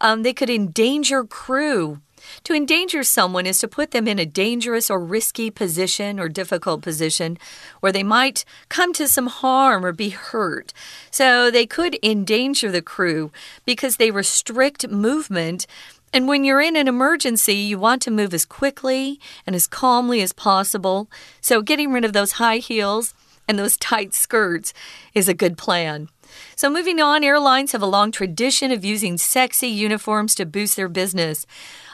um, 0.00 0.22
they 0.22 0.32
could 0.32 0.50
endanger 0.50 1.24
crew. 1.24 2.00
To 2.44 2.54
endanger 2.54 3.04
someone 3.04 3.46
is 3.46 3.58
to 3.60 3.68
put 3.68 3.90
them 3.90 4.08
in 4.08 4.18
a 4.18 4.26
dangerous 4.26 4.90
or 4.90 5.00
risky 5.00 5.50
position 5.50 6.18
or 6.18 6.28
difficult 6.28 6.82
position 6.82 7.38
where 7.80 7.92
they 7.92 8.02
might 8.02 8.44
come 8.68 8.92
to 8.94 9.08
some 9.08 9.26
harm 9.26 9.84
or 9.84 9.92
be 9.92 10.10
hurt. 10.10 10.72
So 11.10 11.50
they 11.50 11.66
could 11.66 11.98
endanger 12.02 12.70
the 12.70 12.82
crew 12.82 13.30
because 13.64 13.96
they 13.96 14.10
restrict 14.10 14.88
movement. 14.88 15.66
And 16.12 16.28
when 16.28 16.44
you're 16.44 16.60
in 16.60 16.76
an 16.76 16.88
emergency, 16.88 17.54
you 17.54 17.78
want 17.78 18.02
to 18.02 18.10
move 18.10 18.32
as 18.32 18.44
quickly 18.44 19.20
and 19.46 19.54
as 19.54 19.66
calmly 19.66 20.20
as 20.22 20.32
possible. 20.32 21.10
So 21.40 21.62
getting 21.62 21.92
rid 21.92 22.04
of 22.04 22.12
those 22.12 22.32
high 22.32 22.58
heels 22.58 23.14
and 23.46 23.58
those 23.58 23.76
tight 23.78 24.14
skirts 24.14 24.72
is 25.14 25.28
a 25.28 25.34
good 25.34 25.58
plan. 25.58 26.08
So, 26.56 26.68
moving 26.68 27.00
on, 27.00 27.24
airlines 27.24 27.72
have 27.72 27.82
a 27.82 27.86
long 27.86 28.12
tradition 28.12 28.70
of 28.70 28.84
using 28.84 29.16
sexy 29.16 29.68
uniforms 29.68 30.34
to 30.34 30.44
boost 30.44 30.76
their 30.76 30.88
business. 30.88 31.46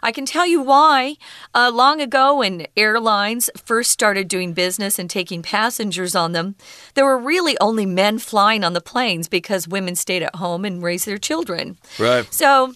I 0.02 0.12
can 0.12 0.26
tell 0.26 0.46
you 0.46 0.60
why. 0.60 1.16
Uh, 1.54 1.70
long 1.72 2.00
ago, 2.00 2.38
when 2.38 2.66
airlines 2.76 3.48
first 3.56 3.90
started 3.90 4.26
doing 4.28 4.52
business 4.52 4.98
and 4.98 5.08
taking 5.08 5.40
passengers 5.42 6.14
on 6.14 6.32
them, 6.32 6.56
there 6.94 7.04
were 7.04 7.18
really 7.18 7.56
only 7.60 7.86
men 7.86 8.18
flying 8.18 8.64
on 8.64 8.72
the 8.72 8.80
planes 8.80 9.28
because 9.28 9.68
women 9.68 9.94
stayed 9.94 10.22
at 10.22 10.36
home 10.36 10.64
and 10.64 10.82
raised 10.82 11.06
their 11.06 11.18
children. 11.18 11.78
Right. 11.98 12.26
So, 12.34 12.74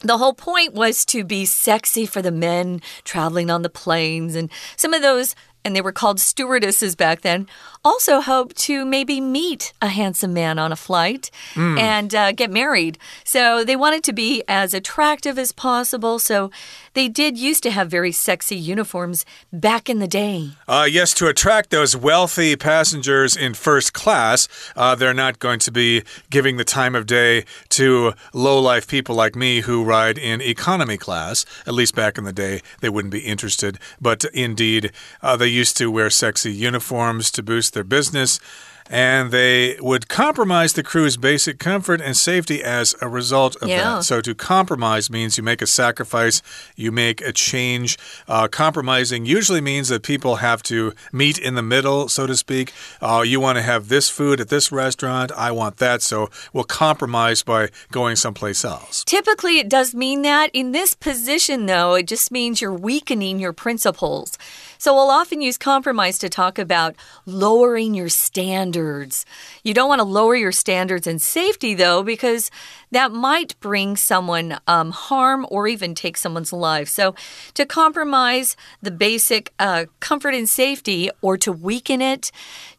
the 0.00 0.18
whole 0.18 0.34
point 0.34 0.74
was 0.74 1.04
to 1.06 1.24
be 1.24 1.44
sexy 1.44 2.06
for 2.06 2.22
the 2.22 2.30
men 2.30 2.80
traveling 3.04 3.50
on 3.50 3.62
the 3.62 3.70
planes. 3.70 4.34
And 4.34 4.50
some 4.76 4.94
of 4.94 5.02
those 5.02 5.34
and 5.64 5.76
they 5.76 5.80
were 5.80 5.92
called 5.92 6.18
stewardesses 6.18 6.96
back 6.96 7.20
then, 7.20 7.46
also 7.84 8.20
hoped 8.20 8.56
to 8.56 8.86
maybe 8.86 9.20
meet 9.20 9.72
a 9.82 9.88
handsome 9.88 10.32
man 10.32 10.58
on 10.58 10.72
a 10.72 10.76
flight 10.76 11.30
mm. 11.54 11.78
and 11.78 12.14
uh, 12.14 12.32
get 12.32 12.50
married. 12.50 12.98
So 13.24 13.64
they 13.64 13.76
wanted 13.76 14.02
to 14.04 14.12
be 14.12 14.42
as 14.48 14.72
attractive 14.72 15.38
as 15.38 15.52
possible. 15.52 16.18
So 16.18 16.50
they 16.98 17.08
did 17.08 17.38
used 17.38 17.62
to 17.62 17.70
have 17.70 17.88
very 17.88 18.10
sexy 18.10 18.56
uniforms 18.56 19.24
back 19.52 19.88
in 19.88 20.00
the 20.00 20.08
day. 20.08 20.50
Uh, 20.66 20.84
yes, 20.90 21.14
to 21.14 21.28
attract 21.28 21.70
those 21.70 21.96
wealthy 21.96 22.56
passengers 22.56 23.36
in 23.36 23.54
first 23.54 23.92
class, 23.92 24.48
uh, 24.74 24.96
they're 24.96 25.14
not 25.14 25.38
going 25.38 25.60
to 25.60 25.70
be 25.70 26.02
giving 26.28 26.56
the 26.56 26.64
time 26.64 26.96
of 26.96 27.06
day 27.06 27.44
to 27.68 28.12
low 28.34 28.58
life 28.58 28.88
people 28.88 29.14
like 29.14 29.36
me 29.36 29.60
who 29.60 29.84
ride 29.84 30.18
in 30.18 30.40
economy 30.40 30.96
class. 30.96 31.46
At 31.68 31.74
least 31.74 31.94
back 31.94 32.18
in 32.18 32.24
the 32.24 32.32
day, 32.32 32.62
they 32.80 32.88
wouldn't 32.88 33.12
be 33.12 33.20
interested. 33.20 33.78
But 34.00 34.24
indeed, 34.34 34.90
uh, 35.22 35.36
they 35.36 35.46
used 35.46 35.76
to 35.76 35.92
wear 35.92 36.10
sexy 36.10 36.52
uniforms 36.52 37.30
to 37.30 37.44
boost 37.44 37.74
their 37.74 37.84
business 37.84 38.40
and 38.88 39.30
they 39.30 39.76
would 39.80 40.08
compromise 40.08 40.72
the 40.72 40.82
crew's 40.82 41.16
basic 41.16 41.58
comfort 41.58 42.00
and 42.00 42.16
safety 42.16 42.62
as 42.62 42.94
a 43.00 43.08
result 43.08 43.56
of 43.56 43.68
yeah. 43.68 43.96
that. 43.96 44.04
So, 44.04 44.20
to 44.20 44.34
compromise 44.34 45.10
means 45.10 45.36
you 45.36 45.42
make 45.42 45.62
a 45.62 45.66
sacrifice, 45.66 46.42
you 46.76 46.92
make 46.92 47.20
a 47.20 47.32
change. 47.32 47.98
Uh, 48.26 48.48
compromising 48.48 49.26
usually 49.26 49.60
means 49.60 49.88
that 49.88 50.02
people 50.02 50.36
have 50.36 50.62
to 50.64 50.94
meet 51.12 51.38
in 51.38 51.54
the 51.54 51.62
middle, 51.62 52.08
so 52.08 52.26
to 52.26 52.36
speak. 52.36 52.72
Uh, 53.00 53.22
you 53.26 53.40
want 53.40 53.56
to 53.56 53.62
have 53.62 53.88
this 53.88 54.08
food 54.08 54.40
at 54.40 54.48
this 54.48 54.72
restaurant, 54.72 55.32
I 55.32 55.50
want 55.52 55.76
that, 55.78 56.02
so 56.02 56.30
we'll 56.52 56.64
compromise 56.64 57.42
by 57.42 57.68
going 57.90 58.16
someplace 58.16 58.64
else. 58.64 59.04
Typically, 59.04 59.58
it 59.58 59.68
does 59.68 59.94
mean 59.94 60.22
that. 60.22 60.50
In 60.52 60.72
this 60.72 60.94
position, 60.94 61.66
though, 61.66 61.94
it 61.94 62.06
just 62.06 62.30
means 62.30 62.60
you're 62.60 62.72
weakening 62.72 63.38
your 63.38 63.52
principles. 63.52 64.38
So 64.78 64.94
we'll 64.94 65.10
often 65.10 65.40
use 65.40 65.58
compromise 65.58 66.18
to 66.18 66.28
talk 66.28 66.58
about 66.58 66.94
lowering 67.26 67.94
your 67.94 68.08
standards. 68.08 69.26
You 69.64 69.74
don't 69.74 69.88
want 69.88 69.98
to 69.98 70.04
lower 70.04 70.36
your 70.36 70.52
standards 70.52 71.06
in 71.06 71.18
safety, 71.18 71.74
though, 71.74 72.02
because 72.04 72.50
that 72.92 73.10
might 73.10 73.58
bring 73.58 73.96
someone 73.96 74.58
um, 74.66 74.92
harm 74.92 75.46
or 75.50 75.66
even 75.66 75.94
take 75.94 76.16
someone's 76.16 76.52
life. 76.52 76.88
So 76.88 77.14
to 77.54 77.66
compromise 77.66 78.56
the 78.80 78.92
basic 78.92 79.52
uh, 79.58 79.86
comfort 79.98 80.34
and 80.34 80.48
safety 80.48 81.10
or 81.20 81.36
to 81.38 81.52
weaken 81.52 82.00
it, 82.00 82.30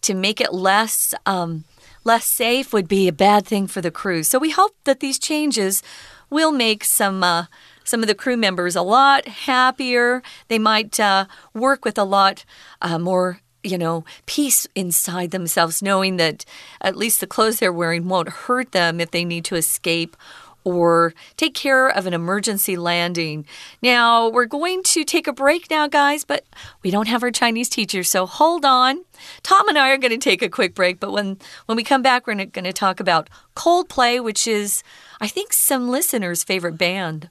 to 0.01 0.13
make 0.13 0.39
it 0.41 0.53
less. 0.53 1.13
Um, 1.25 1.65
less 2.05 2.25
safe 2.25 2.71
would 2.71 2.87
be 2.87 3.07
a 3.07 3.13
bad 3.13 3.45
thing 3.45 3.67
for 3.67 3.81
the 3.81 3.91
crew. 3.91 4.23
So 4.23 4.39
we 4.39 4.51
hope 4.51 4.73
that 4.85 5.01
these 5.01 5.19
changes 5.19 5.83
will 6.29 6.51
make 6.51 6.83
some 6.83 7.23
uh, 7.23 7.45
some 7.89 8.01
of 8.01 8.07
the 8.07 8.15
crew 8.15 8.37
members 8.37 8.75
a 8.75 8.81
lot 8.81 9.27
happier. 9.27 10.21
They 10.47 10.59
might 10.59 10.99
uh, 10.99 11.25
work 11.53 11.83
with 11.83 11.97
a 11.97 12.03
lot 12.03 12.45
uh, 12.81 12.99
more 12.99 13.41
you 13.61 13.77
know, 13.77 14.05
peace 14.25 14.67
inside 14.73 15.31
themselves, 15.31 15.81
knowing 15.81 16.15
that 16.15 16.45
at 16.79 16.95
least 16.95 17.19
the 17.19 17.27
clothes 17.27 17.59
they're 17.59 17.73
wearing 17.73 18.07
won't 18.07 18.29
hurt 18.29 18.71
them 18.71 19.01
if 19.01 19.11
they 19.11 19.25
need 19.25 19.43
to 19.43 19.55
escape 19.55 20.15
or 20.63 21.13
take 21.37 21.53
care 21.53 21.87
of 21.87 22.05
an 22.05 22.13
emergency 22.13 22.75
landing. 22.77 23.45
Now, 23.81 24.29
we're 24.29 24.45
going 24.45 24.83
to 24.83 25.03
take 25.03 25.27
a 25.27 25.33
break 25.33 25.69
now, 25.69 25.87
guys, 25.87 26.23
but 26.23 26.45
we 26.83 26.91
don't 26.91 27.07
have 27.07 27.23
our 27.23 27.31
Chinese 27.31 27.69
teacher, 27.69 28.03
so 28.03 28.25
hold 28.25 28.65
on. 28.65 29.03
Tom 29.41 29.67
and 29.67 29.77
I 29.77 29.89
are 29.89 29.97
going 29.97 30.11
to 30.11 30.17
take 30.17 30.41
a 30.41 30.49
quick 30.49 30.75
break, 30.75 30.99
but 30.99 31.11
when, 31.11 31.37
when 31.65 31.75
we 31.75 31.83
come 31.83 32.01
back, 32.01 32.27
we're 32.27 32.45
going 32.45 32.65
to 32.65 32.73
talk 32.73 32.99
about 32.99 33.29
Coldplay, 33.55 34.23
which 34.23 34.47
is, 34.47 34.83
I 35.19 35.27
think, 35.27 35.53
some 35.53 35.89
listeners' 35.89 36.43
favorite 36.43 36.77
band. 36.77 37.29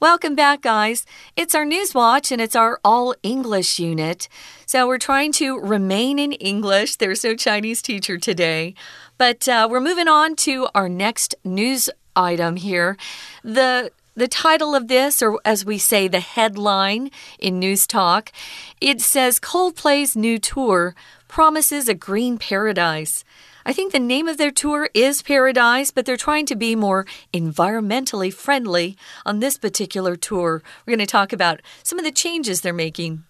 Welcome 0.00 0.34
back, 0.34 0.62
guys. 0.62 1.04
It's 1.36 1.54
our 1.54 1.66
News 1.66 1.94
Watch 1.94 2.32
and 2.32 2.40
it's 2.40 2.56
our 2.56 2.80
all 2.82 3.14
English 3.22 3.78
unit. 3.78 4.30
So 4.64 4.86
we're 4.88 4.96
trying 4.96 5.30
to 5.32 5.60
remain 5.60 6.18
in 6.18 6.32
English. 6.32 6.96
There's 6.96 7.22
no 7.22 7.34
Chinese 7.34 7.82
teacher 7.82 8.16
today. 8.16 8.72
But 9.18 9.46
uh, 9.46 9.68
we're 9.70 9.78
moving 9.78 10.08
on 10.08 10.36
to 10.36 10.68
our 10.74 10.88
next 10.88 11.34
news 11.44 11.90
item 12.16 12.56
here. 12.56 12.96
The 13.44 13.92
the 14.14 14.26
title 14.26 14.74
of 14.74 14.88
this, 14.88 15.20
or 15.22 15.38
as 15.44 15.66
we 15.66 15.76
say, 15.76 16.08
the 16.08 16.20
headline 16.20 17.10
in 17.38 17.58
News 17.58 17.86
Talk, 17.86 18.32
it 18.80 19.02
says 19.02 19.38
Coldplay's 19.38 20.16
new 20.16 20.38
tour 20.38 20.94
promises 21.28 21.90
a 21.90 21.94
green 21.94 22.38
paradise. 22.38 23.22
I 23.70 23.72
think 23.72 23.92
the 23.92 24.00
name 24.00 24.26
of 24.26 24.36
their 24.36 24.50
tour 24.50 24.90
is 24.94 25.22
Paradise, 25.22 25.92
but 25.92 26.04
they're 26.04 26.16
trying 26.16 26.44
to 26.46 26.56
be 26.56 26.74
more 26.74 27.06
environmentally 27.32 28.34
friendly 28.34 28.96
on 29.24 29.38
this 29.38 29.58
particular 29.58 30.16
tour. 30.16 30.60
We're 30.84 30.96
going 30.96 31.06
to 31.06 31.06
talk 31.06 31.32
about 31.32 31.60
some 31.84 31.96
of 31.96 32.04
the 32.04 32.10
changes 32.10 32.62
they're 32.62 32.72
making. 32.72 33.22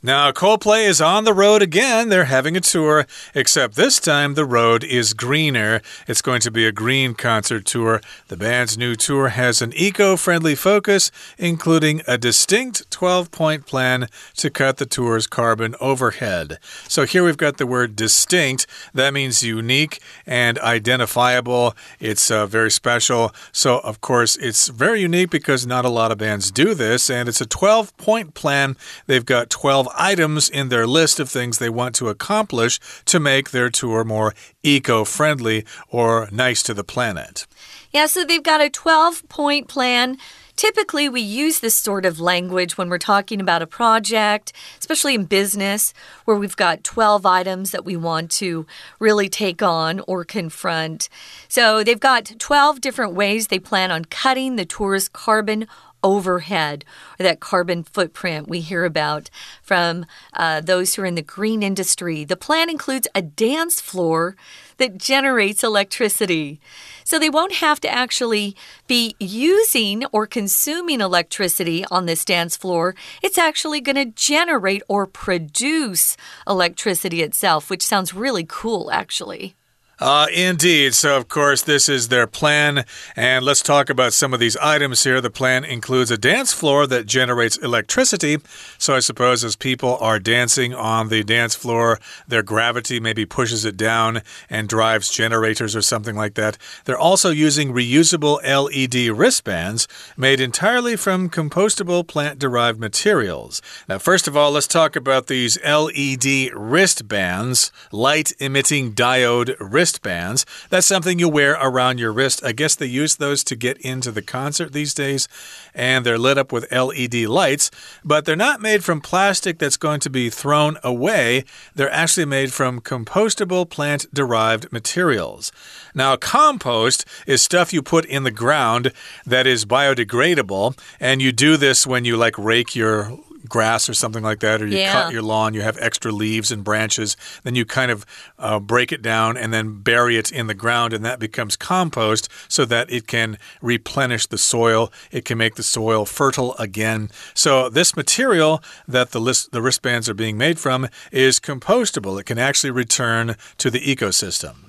Now, 0.00 0.30
Coldplay 0.30 0.86
is 0.86 1.00
on 1.00 1.24
the 1.24 1.34
road 1.34 1.60
again. 1.60 2.08
They're 2.08 2.26
having 2.26 2.56
a 2.56 2.60
tour, 2.60 3.04
except 3.34 3.74
this 3.74 3.98
time 3.98 4.34
the 4.34 4.44
road 4.44 4.84
is 4.84 5.12
greener. 5.12 5.82
It's 6.06 6.22
going 6.22 6.40
to 6.42 6.52
be 6.52 6.64
a 6.68 6.70
green 6.70 7.14
concert 7.14 7.64
tour. 7.64 8.00
The 8.28 8.36
band's 8.36 8.78
new 8.78 8.94
tour 8.94 9.30
has 9.30 9.60
an 9.60 9.72
eco 9.74 10.16
friendly 10.16 10.54
focus, 10.54 11.10
including 11.36 12.02
a 12.06 12.16
distinct 12.16 12.88
12 12.92 13.32
point 13.32 13.66
plan 13.66 14.06
to 14.36 14.50
cut 14.50 14.76
the 14.76 14.86
tour's 14.86 15.26
carbon 15.26 15.74
overhead. 15.80 16.60
So 16.86 17.04
here 17.04 17.24
we've 17.24 17.36
got 17.36 17.56
the 17.56 17.66
word 17.66 17.96
distinct. 17.96 18.68
That 18.94 19.12
means 19.12 19.42
unique 19.42 20.00
and 20.24 20.60
identifiable. 20.60 21.74
It's 21.98 22.30
uh, 22.30 22.46
very 22.46 22.70
special. 22.70 23.34
So, 23.50 23.80
of 23.80 24.00
course, 24.00 24.36
it's 24.36 24.68
very 24.68 25.00
unique 25.00 25.30
because 25.30 25.66
not 25.66 25.84
a 25.84 25.88
lot 25.88 26.12
of 26.12 26.18
bands 26.18 26.52
do 26.52 26.72
this, 26.72 27.10
and 27.10 27.28
it's 27.28 27.40
a 27.40 27.46
12 27.46 27.96
point 27.96 28.34
plan. 28.34 28.76
They've 29.08 29.26
got 29.26 29.50
12 29.50 29.87
items 29.94 30.48
in 30.48 30.68
their 30.68 30.86
list 30.86 31.20
of 31.20 31.28
things 31.28 31.58
they 31.58 31.70
want 31.70 31.94
to 31.96 32.08
accomplish 32.08 32.78
to 33.06 33.20
make 33.20 33.50
their 33.50 33.70
tour 33.70 34.04
more 34.04 34.34
eco 34.62 35.04
friendly 35.04 35.64
or 35.88 36.28
nice 36.30 36.62
to 36.64 36.74
the 36.74 36.84
planet. 36.84 37.46
Yeah, 37.92 38.06
so 38.06 38.24
they've 38.24 38.42
got 38.42 38.60
a 38.60 38.70
12 38.70 39.28
point 39.28 39.68
plan. 39.68 40.18
Typically, 40.58 41.08
we 41.08 41.20
use 41.20 41.60
this 41.60 41.76
sort 41.76 42.04
of 42.04 42.18
language 42.18 42.76
when 42.76 42.88
we're 42.88 42.98
talking 42.98 43.40
about 43.40 43.62
a 43.62 43.66
project, 43.66 44.52
especially 44.80 45.14
in 45.14 45.24
business, 45.24 45.94
where 46.24 46.36
we've 46.36 46.56
got 46.56 46.82
12 46.82 47.24
items 47.24 47.70
that 47.70 47.84
we 47.84 47.96
want 47.96 48.28
to 48.32 48.66
really 48.98 49.28
take 49.28 49.62
on 49.62 50.00
or 50.08 50.24
confront. 50.24 51.08
So 51.46 51.84
they've 51.84 52.00
got 52.00 52.32
12 52.40 52.80
different 52.80 53.14
ways 53.14 53.46
they 53.46 53.60
plan 53.60 53.92
on 53.92 54.06
cutting 54.06 54.56
the 54.56 54.64
tourist 54.64 55.12
carbon 55.12 55.68
overhead 56.02 56.84
or 57.18 57.22
that 57.22 57.40
carbon 57.40 57.82
footprint 57.82 58.48
we 58.48 58.60
hear 58.60 58.84
about 58.84 59.30
from 59.62 60.06
uh, 60.34 60.60
those 60.60 60.94
who 60.94 61.02
are 61.02 61.06
in 61.06 61.14
the 61.14 61.22
green 61.22 61.62
industry. 61.62 62.24
The 62.24 62.36
plan 62.36 62.70
includes 62.70 63.08
a 63.14 63.22
dance 63.22 63.80
floor 63.80 64.36
that 64.78 64.96
generates 64.96 65.62
electricity. 65.62 66.60
So 67.04 67.18
they 67.18 67.30
won't 67.30 67.54
have 67.54 67.80
to 67.80 67.92
actually 67.92 68.56
be 68.86 69.16
using 69.18 70.04
or 70.06 70.26
consuming 70.26 71.00
electricity 71.00 71.84
on 71.90 72.06
this 72.06 72.24
dance 72.24 72.56
floor. 72.56 72.94
It's 73.22 73.38
actually 73.38 73.80
going 73.80 73.96
to 73.96 74.06
generate 74.06 74.82
or 74.88 75.06
produce 75.06 76.16
electricity 76.46 77.22
itself, 77.22 77.70
which 77.70 77.82
sounds 77.84 78.14
really 78.14 78.44
cool, 78.48 78.90
actually. 78.92 79.56
Uh, 80.00 80.28
indeed. 80.32 80.94
So, 80.94 81.16
of 81.16 81.28
course, 81.28 81.62
this 81.62 81.88
is 81.88 82.06
their 82.06 82.28
plan. 82.28 82.84
And 83.16 83.44
let's 83.44 83.62
talk 83.62 83.90
about 83.90 84.12
some 84.12 84.32
of 84.32 84.38
these 84.38 84.56
items 84.58 85.02
here. 85.02 85.20
The 85.20 85.30
plan 85.30 85.64
includes 85.64 86.12
a 86.12 86.18
dance 86.18 86.52
floor 86.52 86.86
that 86.86 87.06
generates 87.06 87.56
electricity. 87.56 88.38
So, 88.78 88.94
I 88.94 89.00
suppose 89.00 89.42
as 89.42 89.56
people 89.56 89.96
are 90.00 90.20
dancing 90.20 90.72
on 90.72 91.08
the 91.08 91.24
dance 91.24 91.56
floor, 91.56 91.98
their 92.28 92.44
gravity 92.44 93.00
maybe 93.00 93.26
pushes 93.26 93.64
it 93.64 93.76
down 93.76 94.22
and 94.48 94.68
drives 94.68 95.10
generators 95.10 95.74
or 95.74 95.82
something 95.82 96.14
like 96.14 96.34
that. 96.34 96.58
They're 96.84 96.98
also 96.98 97.30
using 97.30 97.72
reusable 97.72 98.40
LED 98.44 99.16
wristbands 99.16 99.88
made 100.16 100.40
entirely 100.40 100.94
from 100.94 101.28
compostable 101.28 102.06
plant 102.06 102.38
derived 102.38 102.78
materials. 102.78 103.60
Now, 103.88 103.98
first 103.98 104.28
of 104.28 104.36
all, 104.36 104.52
let's 104.52 104.68
talk 104.68 104.94
about 104.94 105.26
these 105.26 105.58
LED 105.64 106.52
wristbands, 106.54 107.72
light 107.90 108.32
emitting 108.38 108.92
diode 108.92 109.56
wristbands 109.58 109.87
wristbands. 109.88 110.44
That's 110.68 110.86
something 110.86 111.18
you 111.18 111.30
wear 111.30 111.54
around 111.54 111.98
your 111.98 112.12
wrist. 112.12 112.44
I 112.44 112.52
guess 112.52 112.74
they 112.74 112.84
use 112.84 113.16
those 113.16 113.42
to 113.44 113.56
get 113.56 113.78
into 113.78 114.12
the 114.12 114.20
concert 114.20 114.74
these 114.74 114.92
days, 114.92 115.28
and 115.74 116.04
they're 116.04 116.18
lit 116.18 116.36
up 116.36 116.52
with 116.52 116.70
LED 116.70 117.14
lights, 117.24 117.70
but 118.04 118.26
they're 118.26 118.36
not 118.36 118.60
made 118.60 118.84
from 118.84 119.00
plastic 119.00 119.58
that's 119.58 119.78
going 119.78 120.00
to 120.00 120.10
be 120.10 120.28
thrown 120.28 120.76
away. 120.84 121.44
They're 121.74 121.90
actually 121.90 122.26
made 122.26 122.52
from 122.52 122.82
compostable 122.82 123.68
plant 123.68 124.12
derived 124.12 124.70
materials. 124.70 125.52
Now, 125.94 126.16
compost 126.16 127.06
is 127.26 127.40
stuff 127.40 127.72
you 127.72 127.80
put 127.80 128.04
in 128.04 128.24
the 128.24 128.30
ground 128.30 128.92
that 129.24 129.46
is 129.46 129.64
biodegradable, 129.64 130.78
and 131.00 131.22
you 131.22 131.32
do 131.32 131.56
this 131.56 131.86
when 131.86 132.04
you 132.04 132.18
like 132.18 132.36
rake 132.36 132.76
your 132.76 133.18
grass 133.48 133.88
or 133.88 133.94
something 133.94 134.22
like 134.22 134.40
that, 134.40 134.62
or 134.62 134.66
you 134.66 134.78
yeah. 134.78 134.92
cut 134.92 135.12
your 135.12 135.22
lawn, 135.22 135.54
you 135.54 135.62
have 135.62 135.76
extra 135.80 136.10
leaves 136.12 136.50
and 136.50 136.64
branches, 136.64 137.16
then 137.42 137.54
you 137.54 137.64
kind 137.64 137.90
of 137.90 138.06
uh, 138.38 138.58
break 138.58 138.92
it 138.92 139.02
down 139.02 139.36
and 139.36 139.52
then 139.52 139.80
bury 139.80 140.16
it 140.16 140.32
in 140.32 140.46
the 140.46 140.54
ground, 140.54 140.92
and 140.92 141.04
that 141.04 141.18
becomes 141.18 141.56
compost 141.56 142.28
so 142.48 142.64
that 142.64 142.90
it 142.90 143.06
can 143.06 143.38
replenish 143.60 144.26
the 144.26 144.38
soil. 144.38 144.92
It 145.10 145.24
can 145.24 145.38
make 145.38 145.56
the 145.56 145.62
soil 145.62 146.04
fertile 146.04 146.54
again. 146.56 147.10
So, 147.34 147.68
this 147.68 147.96
material 147.96 148.62
that 148.86 149.10
the, 149.10 149.20
list, 149.20 149.52
the 149.52 149.62
wristbands 149.62 150.08
are 150.08 150.14
being 150.14 150.38
made 150.38 150.58
from 150.58 150.88
is 151.12 151.40
compostable, 151.40 152.20
it 152.20 152.24
can 152.24 152.38
actually 152.38 152.70
return 152.70 153.36
to 153.58 153.70
the 153.70 153.80
ecosystem. 153.80 154.67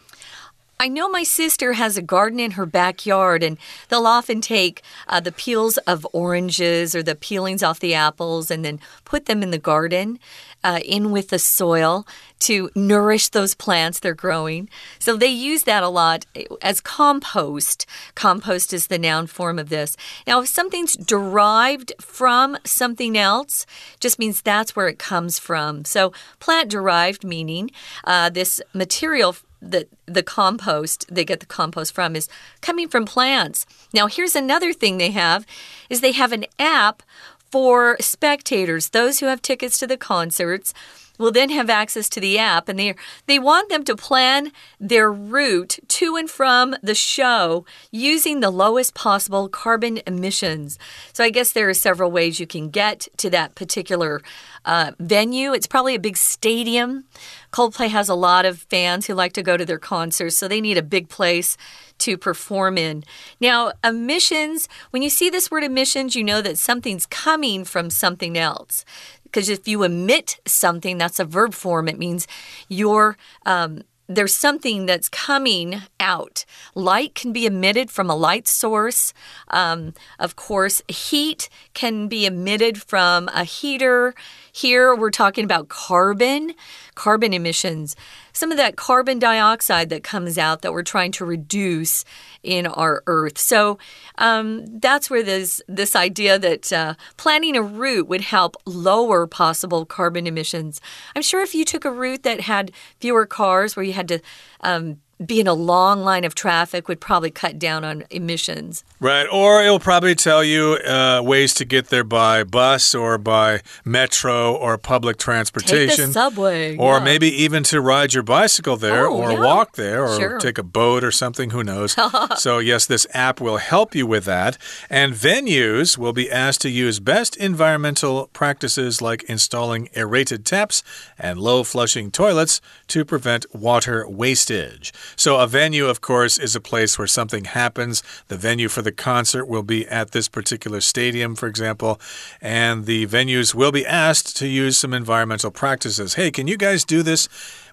I 0.81 0.87
know 0.87 1.09
my 1.09 1.23
sister 1.23 1.73
has 1.73 1.97
a 1.97 2.01
garden 2.01 2.39
in 2.39 2.51
her 2.51 2.65
backyard, 2.65 3.43
and 3.43 3.57
they'll 3.89 4.07
often 4.07 4.39
take 4.39 4.81
uh, 5.09 5.19
the 5.19 5.33
peels 5.33 5.77
of 5.79 6.07
oranges 6.13 6.95
or 6.95 7.03
the 7.03 7.15
peelings 7.15 7.61
off 7.61 7.81
the 7.81 7.93
apples 7.93 8.49
and 8.49 8.63
then 8.63 8.79
put 9.03 9.25
them 9.25 9.43
in 9.43 9.51
the 9.51 9.57
garden 9.57 10.19
uh, 10.63 10.79
in 10.85 11.11
with 11.11 11.29
the 11.29 11.39
soil 11.39 12.07
to 12.39 12.69
nourish 12.75 13.27
those 13.27 13.55
plants 13.55 13.99
they're 13.99 14.13
growing. 14.13 14.69
So 14.99 15.17
they 15.17 15.27
use 15.27 15.63
that 15.63 15.83
a 15.83 15.89
lot 15.89 16.25
as 16.61 16.79
compost. 16.79 17.85
Compost 18.15 18.71
is 18.71 18.87
the 18.87 18.97
noun 18.97 19.27
form 19.27 19.59
of 19.59 19.67
this. 19.67 19.97
Now, 20.25 20.39
if 20.39 20.47
something's 20.47 20.95
derived 20.95 21.91
from 21.99 22.57
something 22.63 23.17
else, 23.17 23.65
just 23.99 24.17
means 24.17 24.41
that's 24.41 24.77
where 24.77 24.87
it 24.87 24.97
comes 24.97 25.39
from. 25.39 25.83
So 25.83 26.13
plant 26.39 26.69
derived 26.71 27.25
meaning 27.25 27.71
uh, 28.05 28.29
this 28.29 28.61
material 28.73 29.35
the 29.61 29.87
the 30.05 30.23
compost 30.23 31.05
they 31.09 31.25
get 31.25 31.39
the 31.39 31.45
compost 31.45 31.93
from 31.93 32.15
is 32.15 32.29
coming 32.61 32.87
from 32.87 33.05
plants. 33.05 33.65
Now 33.93 34.07
here's 34.07 34.35
another 34.35 34.73
thing 34.73 34.97
they 34.97 35.11
have 35.11 35.45
is 35.89 36.01
they 36.01 36.13
have 36.13 36.31
an 36.31 36.45
app 36.57 37.03
for 37.51 37.97
spectators, 37.99 38.89
those 38.89 39.19
who 39.19 39.25
have 39.25 39.41
tickets 39.41 39.79
to 39.79 39.87
the 39.87 39.97
concerts 39.97 40.73
will 41.17 41.31
then 41.31 41.49
have 41.49 41.69
access 41.69 42.09
to 42.09 42.19
the 42.19 42.39
app 42.39 42.69
and 42.69 42.79
they 42.79 42.95
they 43.27 43.37
want 43.37 43.69
them 43.69 43.83
to 43.83 43.95
plan 43.95 44.51
their 44.79 45.11
route 45.11 45.77
to 45.87 46.15
and 46.15 46.29
from 46.29 46.75
the 46.81 46.95
show 46.95 47.65
using 47.91 48.39
the 48.39 48.49
lowest 48.49 48.93
possible 48.95 49.49
carbon 49.49 49.99
emissions. 50.07 50.79
So 51.13 51.23
I 51.23 51.29
guess 51.29 51.51
there 51.51 51.69
are 51.69 51.73
several 51.73 52.09
ways 52.09 52.39
you 52.39 52.47
can 52.47 52.69
get 52.69 53.07
to 53.17 53.29
that 53.31 53.53
particular 53.53 54.21
uh, 54.65 54.91
venue. 54.99 55.53
It's 55.53 55.67
probably 55.67 55.95
a 55.95 55.99
big 55.99 56.17
stadium. 56.17 57.05
Coldplay 57.51 57.89
has 57.89 58.09
a 58.09 58.15
lot 58.15 58.45
of 58.45 58.59
fans 58.59 59.07
who 59.07 59.13
like 59.13 59.33
to 59.33 59.43
go 59.43 59.57
to 59.57 59.65
their 59.65 59.79
concerts, 59.79 60.37
so 60.37 60.47
they 60.47 60.61
need 60.61 60.77
a 60.77 60.83
big 60.83 61.09
place 61.09 61.57
to 61.99 62.17
perform 62.17 62.77
in. 62.77 63.03
Now, 63.39 63.73
emissions, 63.83 64.69
when 64.91 65.01
you 65.01 65.09
see 65.09 65.29
this 65.29 65.51
word 65.51 65.63
emissions, 65.63 66.15
you 66.15 66.23
know 66.23 66.41
that 66.41 66.57
something's 66.57 67.05
coming 67.05 67.65
from 67.65 67.89
something 67.89 68.37
else. 68.37 68.85
Because 69.23 69.49
if 69.49 69.67
you 69.67 69.83
emit 69.83 70.39
something, 70.45 70.97
that's 70.97 71.19
a 71.19 71.25
verb 71.25 71.53
form. 71.53 71.87
It 71.87 71.99
means 71.99 72.27
you're. 72.67 73.17
Um, 73.45 73.83
there's 74.11 74.33
something 74.33 74.87
that's 74.87 75.07
coming 75.07 75.83
out. 75.99 76.43
Light 76.73 77.13
can 77.13 77.31
be 77.31 77.45
emitted 77.45 77.91
from 77.91 78.09
a 78.09 78.15
light 78.15 78.47
source. 78.47 79.13
Um, 79.49 79.93
of 80.17 80.35
course, 80.35 80.81
heat 80.87 81.47
can 81.75 82.07
be 82.07 82.25
emitted 82.25 82.81
from 82.81 83.27
a 83.27 83.43
heater. 83.43 84.15
Here 84.51 84.95
we're 84.95 85.11
talking 85.11 85.45
about 85.45 85.69
carbon, 85.69 86.53
carbon 86.95 87.33
emissions 87.33 87.95
some 88.39 88.51
of 88.51 88.57
that 88.57 88.77
carbon 88.77 89.19
dioxide 89.19 89.89
that 89.89 90.01
comes 90.01 90.37
out 90.37 90.61
that 90.61 90.71
we're 90.71 90.81
trying 90.81 91.11
to 91.11 91.25
reduce 91.25 92.05
in 92.41 92.65
our 92.65 93.03
Earth. 93.05 93.37
So 93.37 93.77
um, 94.17 94.79
that's 94.79 95.09
where 95.09 95.23
this 95.23 95.61
this 95.67 95.93
idea 95.93 96.39
that 96.39 96.71
uh, 96.71 96.93
planning 97.17 97.57
a 97.57 97.61
route 97.61 98.07
would 98.07 98.21
help 98.21 98.55
lower 98.65 99.27
possible 99.27 99.85
carbon 99.85 100.25
emissions. 100.25 100.79
I'm 101.15 101.21
sure 101.21 101.41
if 101.41 101.53
you 101.53 101.65
took 101.65 101.83
a 101.83 101.91
route 101.91 102.23
that 102.23 102.41
had 102.41 102.71
fewer 103.01 103.25
cars, 103.25 103.75
where 103.75 103.83
you 103.83 103.93
had 103.93 104.07
to 104.07 104.21
um, 104.61 105.01
be 105.23 105.41
in 105.41 105.47
a 105.47 105.53
long 105.53 106.01
line 106.01 106.23
of 106.23 106.33
traffic 106.33 106.87
would 106.87 107.01
probably 107.01 107.29
cut 107.29 107.59
down 107.59 107.83
on 107.83 108.05
emissions. 108.09 108.85
Right. 109.01 109.27
Or 109.29 109.61
it'll 109.61 109.79
probably 109.79 110.15
tell 110.15 110.43
you 110.43 110.77
uh, 110.87 111.21
ways 111.23 111.53
to 111.55 111.65
get 111.65 111.87
there 111.87 112.05
by 112.05 112.45
bus 112.45 112.95
or 112.95 113.17
by 113.17 113.61
metro 113.83 114.55
or 114.55 114.77
public 114.77 115.17
transportation. 115.17 115.97
Take 115.97 116.07
the 116.07 116.13
subway. 116.13 116.77
Or 116.77 116.97
yeah. 116.97 117.03
maybe 117.03 117.27
even 117.27 117.63
to 117.63 117.81
ride 117.81 118.13
your 118.13 118.23
bicycle 118.23 118.77
there 118.77 119.07
oh, 119.07 119.17
or 119.17 119.31
yeah. 119.33 119.39
walk 119.41 119.75
there 119.75 120.05
or 120.05 120.17
sure. 120.17 120.39
take 120.39 120.57
a 120.57 120.63
boat 120.63 121.03
or 121.03 121.11
something. 121.11 121.49
Who 121.49 121.63
knows? 121.63 121.97
so, 122.37 122.59
yes, 122.59 122.85
this 122.85 123.05
app 123.13 123.41
will 123.41 123.57
help 123.57 123.93
you 123.93 124.07
with 124.07 124.23
that. 124.25 124.57
And 124.89 125.13
venues 125.13 125.97
will 125.97 126.13
be 126.13 126.31
asked 126.31 126.61
to 126.61 126.69
use 126.69 127.01
best 127.01 127.35
environmental 127.35 128.27
practices 128.27 129.01
like 129.01 129.23
installing 129.23 129.89
aerated 129.95 130.45
taps 130.45 130.81
and 131.17 131.39
low 131.39 131.63
flushing 131.63 132.09
toilets 132.09 132.61
to 132.87 133.03
prevent 133.03 133.45
water 133.53 134.07
wastage. 134.07 134.93
So, 135.15 135.39
a 135.39 135.47
venue, 135.47 135.87
of 135.87 136.01
course, 136.01 136.37
is 136.37 136.55
a 136.55 136.61
place 136.61 136.97
where 136.97 137.07
something 137.07 137.45
happens. 137.45 138.03
The 138.27 138.37
venue 138.37 138.69
for 138.69 138.81
the 138.81 138.91
concert 138.91 139.45
will 139.45 139.63
be 139.63 139.87
at 139.87 140.11
this 140.11 140.27
particular 140.27 140.81
stadium, 140.81 141.35
for 141.35 141.47
example, 141.47 141.99
and 142.41 142.85
the 142.85 143.07
venues 143.07 143.53
will 143.53 143.71
be 143.71 143.85
asked 143.85 144.37
to 144.37 144.47
use 144.47 144.77
some 144.77 144.93
environmental 144.93 145.51
practices. 145.51 146.15
Hey, 146.15 146.31
can 146.31 146.47
you 146.47 146.57
guys 146.57 146.85
do 146.85 147.03
this? 147.03 147.27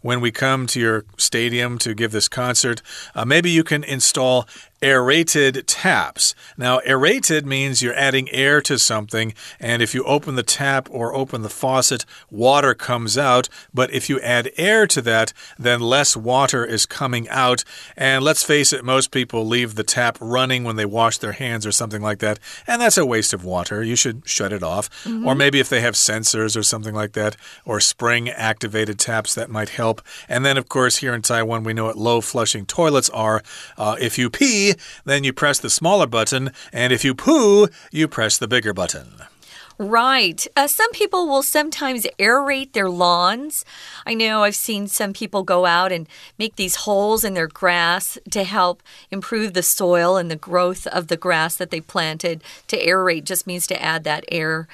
When 0.06 0.20
we 0.20 0.30
come 0.30 0.68
to 0.68 0.78
your 0.78 1.04
stadium 1.16 1.78
to 1.78 1.92
give 1.92 2.12
this 2.12 2.28
concert, 2.28 2.80
uh, 3.16 3.24
maybe 3.24 3.50
you 3.50 3.64
can 3.64 3.82
install 3.82 4.46
aerated 4.82 5.66
taps. 5.66 6.34
Now, 6.56 6.80
aerated 6.86 7.46
means 7.46 7.82
you're 7.82 7.94
adding 7.94 8.28
air 8.30 8.60
to 8.62 8.78
something, 8.78 9.34
and 9.58 9.82
if 9.82 9.94
you 9.94 10.04
open 10.04 10.34
the 10.34 10.42
tap 10.42 10.88
or 10.90 11.14
open 11.14 11.42
the 11.42 11.48
faucet, 11.48 12.04
water 12.30 12.74
comes 12.74 13.16
out. 13.16 13.48
But 13.72 13.90
if 13.92 14.08
you 14.08 14.20
add 14.20 14.50
air 14.56 14.86
to 14.88 15.02
that, 15.02 15.32
then 15.58 15.80
less 15.80 16.16
water 16.16 16.64
is 16.64 16.86
coming 16.86 17.28
out. 17.28 17.64
And 17.96 18.22
let's 18.22 18.42
face 18.42 18.72
it, 18.72 18.84
most 18.84 19.10
people 19.10 19.46
leave 19.46 19.74
the 19.74 19.84
tap 19.84 20.18
running 20.20 20.64
when 20.64 20.76
they 20.76 20.84
wash 20.84 21.18
their 21.18 21.32
hands 21.32 21.66
or 21.66 21.72
something 21.72 22.02
like 22.02 22.18
that, 22.18 22.38
and 22.66 22.80
that's 22.80 22.98
a 22.98 23.06
waste 23.06 23.32
of 23.32 23.44
water. 23.44 23.82
You 23.82 23.96
should 23.96 24.22
shut 24.24 24.52
it 24.52 24.62
off. 24.62 24.88
Mm 25.04 25.20
-hmm. 25.20 25.26
Or 25.26 25.34
maybe 25.34 25.58
if 25.58 25.68
they 25.68 25.80
have 25.80 25.96
sensors 25.96 26.56
or 26.56 26.62
something 26.62 26.94
like 26.94 27.12
that, 27.12 27.36
or 27.64 27.80
spring 27.80 28.30
activated 28.30 28.98
taps, 28.98 29.34
that 29.34 29.50
might 29.50 29.70
help. 29.70 29.95
And 30.28 30.44
then, 30.44 30.56
of 30.56 30.68
course, 30.68 30.98
here 30.98 31.14
in 31.14 31.22
Taiwan, 31.22 31.64
we 31.64 31.72
know 31.72 31.86
what 31.86 31.98
low 31.98 32.20
flushing 32.20 32.66
toilets 32.66 33.10
are. 33.10 33.42
Uh, 33.76 33.96
if 34.00 34.18
you 34.18 34.30
pee, 34.30 34.74
then 35.04 35.24
you 35.24 35.32
press 35.32 35.58
the 35.58 35.70
smaller 35.70 36.06
button, 36.06 36.52
and 36.72 36.92
if 36.92 37.04
you 37.04 37.14
poo, 37.14 37.68
you 37.92 38.08
press 38.08 38.38
the 38.38 38.48
bigger 38.48 38.72
button. 38.72 39.22
Right. 39.78 40.46
Uh, 40.56 40.68
some 40.68 40.90
people 40.92 41.28
will 41.28 41.42
sometimes 41.42 42.06
aerate 42.18 42.72
their 42.72 42.88
lawns. 42.88 43.64
I 44.06 44.14
know 44.14 44.42
I've 44.42 44.56
seen 44.56 44.86
some 44.86 45.12
people 45.12 45.42
go 45.42 45.66
out 45.66 45.92
and 45.92 46.08
make 46.38 46.56
these 46.56 46.76
holes 46.76 47.24
in 47.24 47.34
their 47.34 47.46
grass 47.46 48.16
to 48.30 48.44
help 48.44 48.82
improve 49.10 49.52
the 49.52 49.62
soil 49.62 50.16
and 50.16 50.30
the 50.30 50.36
growth 50.36 50.86
of 50.86 51.08
the 51.08 51.16
grass 51.16 51.56
that 51.56 51.70
they 51.70 51.80
planted. 51.80 52.42
To 52.68 52.82
aerate 52.82 53.24
just 53.24 53.46
means 53.46 53.66
to 53.66 53.82
add 53.82 54.04
that 54.04 54.24
air. 54.32 54.66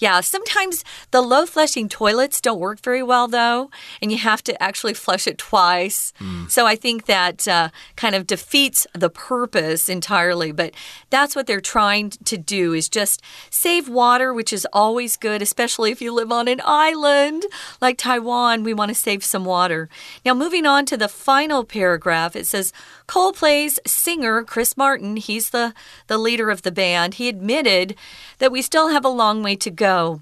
Yeah, 0.00 0.20
sometimes 0.20 0.84
the 1.10 1.20
low 1.20 1.44
flushing 1.44 1.88
toilets 1.88 2.40
don't 2.40 2.60
work 2.60 2.80
very 2.80 3.02
well, 3.02 3.26
though, 3.26 3.70
and 4.00 4.12
you 4.12 4.18
have 4.18 4.44
to 4.44 4.62
actually 4.62 4.94
flush 4.94 5.26
it 5.26 5.38
twice. 5.38 6.12
Mm. 6.20 6.48
So 6.50 6.66
I 6.66 6.76
think 6.76 7.06
that 7.06 7.48
uh, 7.48 7.70
kind 7.96 8.14
of 8.14 8.26
defeats 8.26 8.86
the 8.92 9.10
purpose 9.10 9.88
entirely. 9.88 10.52
But 10.52 10.72
that's 11.10 11.34
what 11.34 11.46
they're 11.46 11.60
trying 11.60 12.10
to 12.10 12.38
do 12.38 12.72
is 12.74 12.88
just 12.88 13.22
save 13.50 13.88
water, 13.88 14.32
which 14.32 14.47
is 14.52 14.66
always 14.72 15.16
good, 15.16 15.42
especially 15.42 15.90
if 15.90 16.00
you 16.00 16.12
live 16.12 16.32
on 16.32 16.48
an 16.48 16.60
island 16.64 17.44
like 17.80 17.98
Taiwan. 17.98 18.62
We 18.62 18.74
want 18.74 18.90
to 18.90 18.94
save 18.94 19.24
some 19.24 19.44
water. 19.44 19.88
Now, 20.24 20.34
moving 20.34 20.66
on 20.66 20.86
to 20.86 20.96
the 20.96 21.08
final 21.08 21.64
paragraph, 21.64 22.36
it 22.36 22.46
says 22.46 22.72
Coldplay's 23.06 23.78
singer, 23.86 24.42
Chris 24.44 24.76
Martin, 24.76 25.16
he's 25.16 25.50
the, 25.50 25.74
the 26.06 26.18
leader 26.18 26.50
of 26.50 26.62
the 26.62 26.72
band, 26.72 27.14
he 27.14 27.28
admitted 27.28 27.94
that 28.38 28.52
we 28.52 28.62
still 28.62 28.88
have 28.88 29.04
a 29.04 29.08
long 29.08 29.42
way 29.42 29.56
to 29.56 29.70
go. 29.70 30.20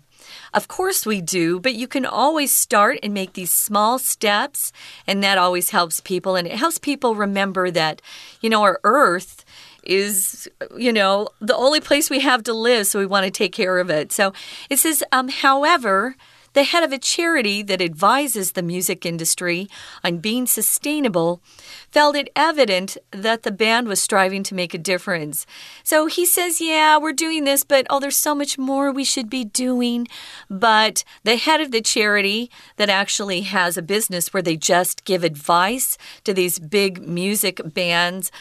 Of 0.52 0.68
course, 0.68 1.06
we 1.06 1.20
do, 1.20 1.60
but 1.60 1.74
you 1.74 1.86
can 1.86 2.06
always 2.06 2.54
start 2.54 2.98
and 3.02 3.12
make 3.12 3.34
these 3.34 3.50
small 3.50 3.98
steps, 3.98 4.72
and 5.06 5.22
that 5.22 5.38
always 5.38 5.70
helps 5.70 6.00
people. 6.00 6.36
And 6.36 6.46
it 6.46 6.54
helps 6.54 6.78
people 6.78 7.14
remember 7.14 7.70
that, 7.70 8.02
you 8.40 8.50
know, 8.50 8.62
our 8.62 8.80
earth 8.84 9.44
is, 9.86 10.48
you 10.76 10.92
know, 10.92 11.28
the 11.40 11.56
only 11.56 11.80
place 11.80 12.10
we 12.10 12.20
have 12.20 12.42
to 12.44 12.52
live, 12.52 12.86
so 12.86 12.98
we 12.98 13.06
want 13.06 13.24
to 13.24 13.30
take 13.30 13.52
care 13.52 13.78
of 13.78 13.90
it. 13.90 14.12
So 14.12 14.32
it 14.70 14.78
says, 14.78 15.02
um, 15.12 15.28
however, 15.28 16.16
the 16.56 16.64
head 16.64 16.82
of 16.82 16.90
a 16.90 16.98
charity 16.98 17.60
that 17.60 17.82
advises 17.82 18.52
the 18.52 18.62
music 18.62 19.04
industry 19.04 19.68
on 20.02 20.16
being 20.16 20.46
sustainable, 20.46 21.42
felt 21.90 22.16
it 22.16 22.30
evident 22.34 22.96
that 23.10 23.42
the 23.42 23.52
band 23.52 23.88
was 23.88 24.00
striving 24.00 24.42
to 24.42 24.54
make 24.54 24.72
a 24.72 24.78
difference. 24.78 25.44
So 25.84 26.06
he 26.06 26.24
says, 26.24 26.58
Yeah, 26.58 26.96
we're 26.96 27.12
doing 27.12 27.44
this, 27.44 27.62
but 27.62 27.86
oh, 27.90 28.00
there's 28.00 28.16
so 28.16 28.34
much 28.34 28.56
more 28.56 28.90
we 28.90 29.04
should 29.04 29.28
be 29.28 29.44
doing. 29.44 30.08
But 30.48 31.04
the 31.24 31.36
head 31.36 31.60
of 31.60 31.72
the 31.72 31.82
charity 31.82 32.50
that 32.76 32.88
actually 32.88 33.42
has 33.42 33.76
a 33.76 33.82
business 33.82 34.32
where 34.32 34.42
they 34.42 34.56
just 34.56 35.04
give 35.04 35.24
advice 35.24 35.98
to 36.24 36.32
these 36.32 36.58
big 36.58 37.06
music 37.06 37.60
bands. 37.74 38.32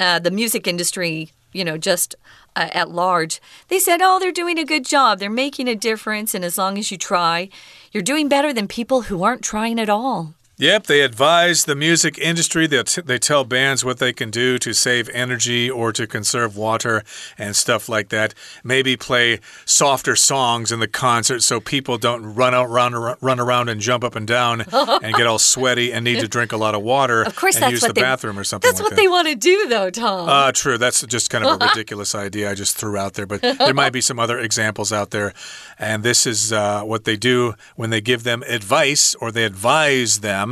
Uh, 0.00 0.18
the 0.18 0.32
music 0.32 0.66
industry 0.66 1.30
you 1.52 1.64
know, 1.64 1.76
just 1.76 2.14
uh, 2.56 2.68
at 2.72 2.90
large, 2.90 3.40
they 3.68 3.78
said, 3.78 4.00
oh, 4.02 4.18
they're 4.18 4.32
doing 4.32 4.58
a 4.58 4.64
good 4.64 4.84
job. 4.84 5.18
They're 5.18 5.30
making 5.30 5.68
a 5.68 5.74
difference. 5.74 6.34
And 6.34 6.44
as 6.44 6.58
long 6.58 6.78
as 6.78 6.90
you 6.90 6.96
try, 6.96 7.48
you're 7.92 8.02
doing 8.02 8.28
better 8.28 8.52
than 8.52 8.68
people 8.68 9.02
who 9.02 9.22
aren't 9.22 9.42
trying 9.42 9.80
at 9.80 9.88
all. 9.88 10.34
Yep, 10.60 10.88
they 10.88 11.00
advise 11.00 11.64
the 11.64 11.74
music 11.74 12.18
industry. 12.18 12.66
They, 12.66 12.82
they 12.82 13.18
tell 13.18 13.44
bands 13.44 13.82
what 13.82 13.98
they 13.98 14.12
can 14.12 14.30
do 14.30 14.58
to 14.58 14.74
save 14.74 15.08
energy 15.08 15.70
or 15.70 15.90
to 15.92 16.06
conserve 16.06 16.54
water 16.54 17.02
and 17.38 17.56
stuff 17.56 17.88
like 17.88 18.10
that. 18.10 18.34
Maybe 18.62 18.94
play 18.94 19.40
softer 19.64 20.14
songs 20.14 20.70
in 20.70 20.78
the 20.78 20.86
concert 20.86 21.40
so 21.44 21.60
people 21.60 21.96
don't 21.96 22.34
run 22.34 22.54
out, 22.54 22.68
run, 22.68 22.92
run 23.22 23.40
around 23.40 23.70
and 23.70 23.80
jump 23.80 24.04
up 24.04 24.14
and 24.14 24.26
down 24.26 24.60
and 24.70 25.14
get 25.14 25.26
all 25.26 25.38
sweaty 25.38 25.94
and 25.94 26.04
need 26.04 26.20
to 26.20 26.28
drink 26.28 26.52
a 26.52 26.58
lot 26.58 26.74
of 26.74 26.82
water. 26.82 27.22
Of 27.22 27.36
course, 27.36 27.54
and 27.54 27.62
that's 27.62 27.72
use 27.72 27.80
what 27.80 27.88
the 27.88 27.94
they, 27.94 28.02
bathroom 28.02 28.38
or 28.38 28.44
something. 28.44 28.68
That's 28.68 28.82
like 28.82 28.90
what 28.90 28.96
they 28.98 29.08
want 29.08 29.28
to 29.28 29.36
do, 29.36 29.66
though, 29.66 29.88
Tom. 29.88 30.28
Uh, 30.28 30.52
true. 30.52 30.76
That's 30.76 31.00
just 31.06 31.30
kind 31.30 31.42
of 31.42 31.58
a 31.58 31.64
ridiculous 31.68 32.14
idea 32.14 32.50
I 32.50 32.54
just 32.54 32.76
threw 32.76 32.98
out 32.98 33.14
there. 33.14 33.24
But 33.24 33.40
there 33.40 33.72
might 33.72 33.94
be 33.94 34.02
some 34.02 34.18
other 34.18 34.38
examples 34.38 34.92
out 34.92 35.08
there. 35.08 35.32
And 35.78 36.02
this 36.02 36.26
is 36.26 36.52
uh, 36.52 36.82
what 36.82 37.04
they 37.04 37.16
do 37.16 37.54
when 37.76 37.88
they 37.88 38.02
give 38.02 38.24
them 38.24 38.44
advice 38.46 39.14
or 39.14 39.32
they 39.32 39.44
advise 39.44 40.20
them. 40.20 40.49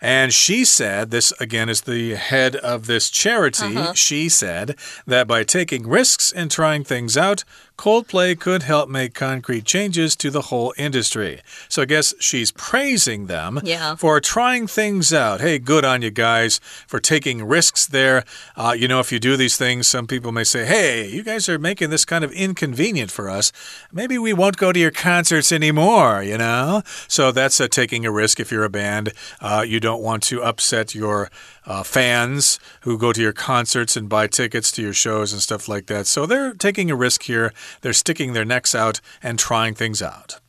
And 0.00 0.32
she 0.32 0.64
said, 0.64 1.10
this 1.10 1.32
again 1.40 1.68
is 1.68 1.82
the 1.82 2.14
head 2.14 2.56
of 2.56 2.86
this 2.86 3.10
charity, 3.10 3.76
uh 3.76 3.86
-huh. 3.88 3.96
she 3.96 4.28
said 4.28 4.76
that 5.06 5.26
by 5.26 5.44
taking 5.44 5.90
risks 5.90 6.32
and 6.32 6.50
trying 6.50 6.84
things 6.84 7.16
out, 7.16 7.44
Coldplay 7.80 8.38
could 8.38 8.64
help 8.64 8.90
make 8.90 9.14
concrete 9.14 9.64
changes 9.64 10.14
to 10.16 10.30
the 10.30 10.42
whole 10.42 10.74
industry. 10.76 11.40
So 11.70 11.80
I 11.80 11.86
guess 11.86 12.12
she's 12.20 12.52
praising 12.52 13.26
them 13.26 13.58
yeah. 13.64 13.94
for 13.94 14.20
trying 14.20 14.66
things 14.66 15.14
out. 15.14 15.40
Hey, 15.40 15.58
good 15.58 15.82
on 15.82 16.02
you 16.02 16.10
guys 16.10 16.60
for 16.86 17.00
taking 17.00 17.42
risks 17.42 17.86
there. 17.86 18.26
Uh, 18.54 18.74
you 18.76 18.86
know, 18.86 19.00
if 19.00 19.10
you 19.10 19.18
do 19.18 19.34
these 19.34 19.56
things, 19.56 19.88
some 19.88 20.06
people 20.06 20.30
may 20.30 20.44
say, 20.44 20.66
hey, 20.66 21.08
you 21.08 21.22
guys 21.22 21.48
are 21.48 21.58
making 21.58 21.88
this 21.88 22.04
kind 22.04 22.22
of 22.22 22.30
inconvenient 22.32 23.10
for 23.10 23.30
us. 23.30 23.50
Maybe 23.90 24.18
we 24.18 24.34
won't 24.34 24.58
go 24.58 24.72
to 24.72 24.78
your 24.78 24.90
concerts 24.90 25.50
anymore, 25.50 26.22
you 26.22 26.36
know? 26.36 26.82
So 27.08 27.32
that's 27.32 27.62
uh, 27.62 27.68
taking 27.68 28.04
a 28.04 28.12
risk 28.12 28.40
if 28.40 28.52
you're 28.52 28.64
a 28.64 28.68
band. 28.68 29.14
Uh, 29.40 29.64
you 29.66 29.80
don't 29.80 30.02
want 30.02 30.22
to 30.24 30.42
upset 30.42 30.94
your 30.94 31.30
uh, 31.70 31.84
fans 31.84 32.58
who 32.80 32.98
go 32.98 33.12
to 33.12 33.22
your 33.22 33.32
concerts 33.32 33.96
and 33.96 34.08
buy 34.08 34.26
tickets 34.26 34.72
to 34.72 34.82
your 34.82 34.92
shows 34.92 35.32
and 35.32 35.40
stuff 35.40 35.68
like 35.68 35.86
that. 35.86 36.08
So 36.08 36.26
they're 36.26 36.52
taking 36.52 36.90
a 36.90 36.96
risk 36.96 37.22
here. 37.22 37.52
They're 37.82 37.92
sticking 37.92 38.32
their 38.32 38.44
necks 38.44 38.74
out 38.74 39.00
and 39.22 39.38
trying 39.38 39.74
things 39.74 40.02
out. 40.02 40.40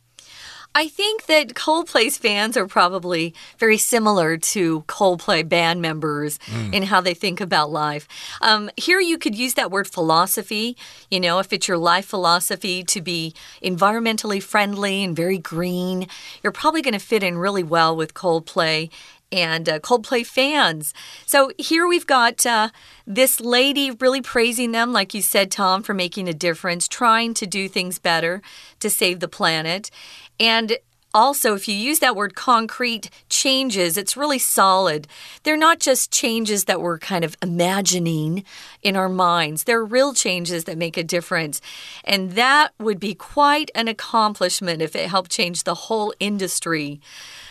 I 0.74 0.88
think 0.88 1.26
that 1.26 1.48
Coldplay's 1.48 2.16
fans 2.16 2.56
are 2.56 2.66
probably 2.66 3.34
very 3.58 3.76
similar 3.76 4.38
to 4.38 4.82
Coldplay 4.82 5.46
band 5.46 5.82
members 5.82 6.38
mm. 6.38 6.72
in 6.72 6.82
how 6.84 7.00
they 7.00 7.12
think 7.14 7.42
about 7.42 7.70
life. 7.70 8.08
Um, 8.40 8.70
here, 8.76 8.98
you 8.98 9.18
could 9.18 9.34
use 9.34 9.54
that 9.54 9.70
word 9.70 9.86
philosophy. 9.86 10.76
You 11.10 11.20
know, 11.20 11.40
if 11.40 11.52
it's 11.52 11.68
your 11.68 11.76
life 11.76 12.06
philosophy 12.06 12.82
to 12.84 13.02
be 13.02 13.34
environmentally 13.62 14.42
friendly 14.42 15.04
and 15.04 15.14
very 15.14 15.38
green, 15.38 16.08
you're 16.42 16.52
probably 16.52 16.80
going 16.80 16.94
to 16.94 17.06
fit 17.06 17.22
in 17.22 17.36
really 17.36 17.62
well 17.62 17.94
with 17.94 18.14
Coldplay 18.14 18.88
and 19.32 19.68
uh, 19.68 19.80
Coldplay 19.80 20.24
fans. 20.24 20.94
So 21.26 21.50
here 21.58 21.88
we've 21.88 22.06
got 22.06 22.44
uh, 22.46 22.68
this 23.06 23.40
lady 23.40 23.90
really 23.90 24.20
praising 24.20 24.72
them, 24.72 24.92
like 24.92 25.14
you 25.14 25.22
said, 25.22 25.50
Tom, 25.50 25.82
for 25.82 25.94
making 25.94 26.28
a 26.28 26.34
difference, 26.34 26.86
trying 26.86 27.34
to 27.34 27.46
do 27.46 27.68
things 27.68 27.98
better 27.98 28.42
to 28.80 28.90
save 28.90 29.20
the 29.20 29.28
planet. 29.28 29.90
And 30.38 30.76
also, 31.14 31.54
if 31.54 31.68
you 31.68 31.74
use 31.74 31.98
that 31.98 32.16
word 32.16 32.34
concrete 32.34 33.10
changes, 33.28 33.98
it's 33.98 34.16
really 34.16 34.38
solid. 34.38 35.06
They're 35.42 35.58
not 35.58 35.78
just 35.78 36.10
changes 36.10 36.64
that 36.64 36.80
we're 36.80 36.98
kind 36.98 37.22
of 37.22 37.36
imagining 37.42 38.44
in 38.82 38.96
our 38.96 39.10
minds, 39.10 39.64
they're 39.64 39.84
real 39.84 40.14
changes 40.14 40.64
that 40.64 40.78
make 40.78 40.96
a 40.96 41.04
difference. 41.04 41.60
And 42.04 42.32
that 42.32 42.72
would 42.78 42.98
be 42.98 43.14
quite 43.14 43.70
an 43.74 43.88
accomplishment 43.88 44.80
if 44.80 44.96
it 44.96 45.08
helped 45.08 45.30
change 45.30 45.64
the 45.64 45.74
whole 45.74 46.14
industry. 46.18 47.00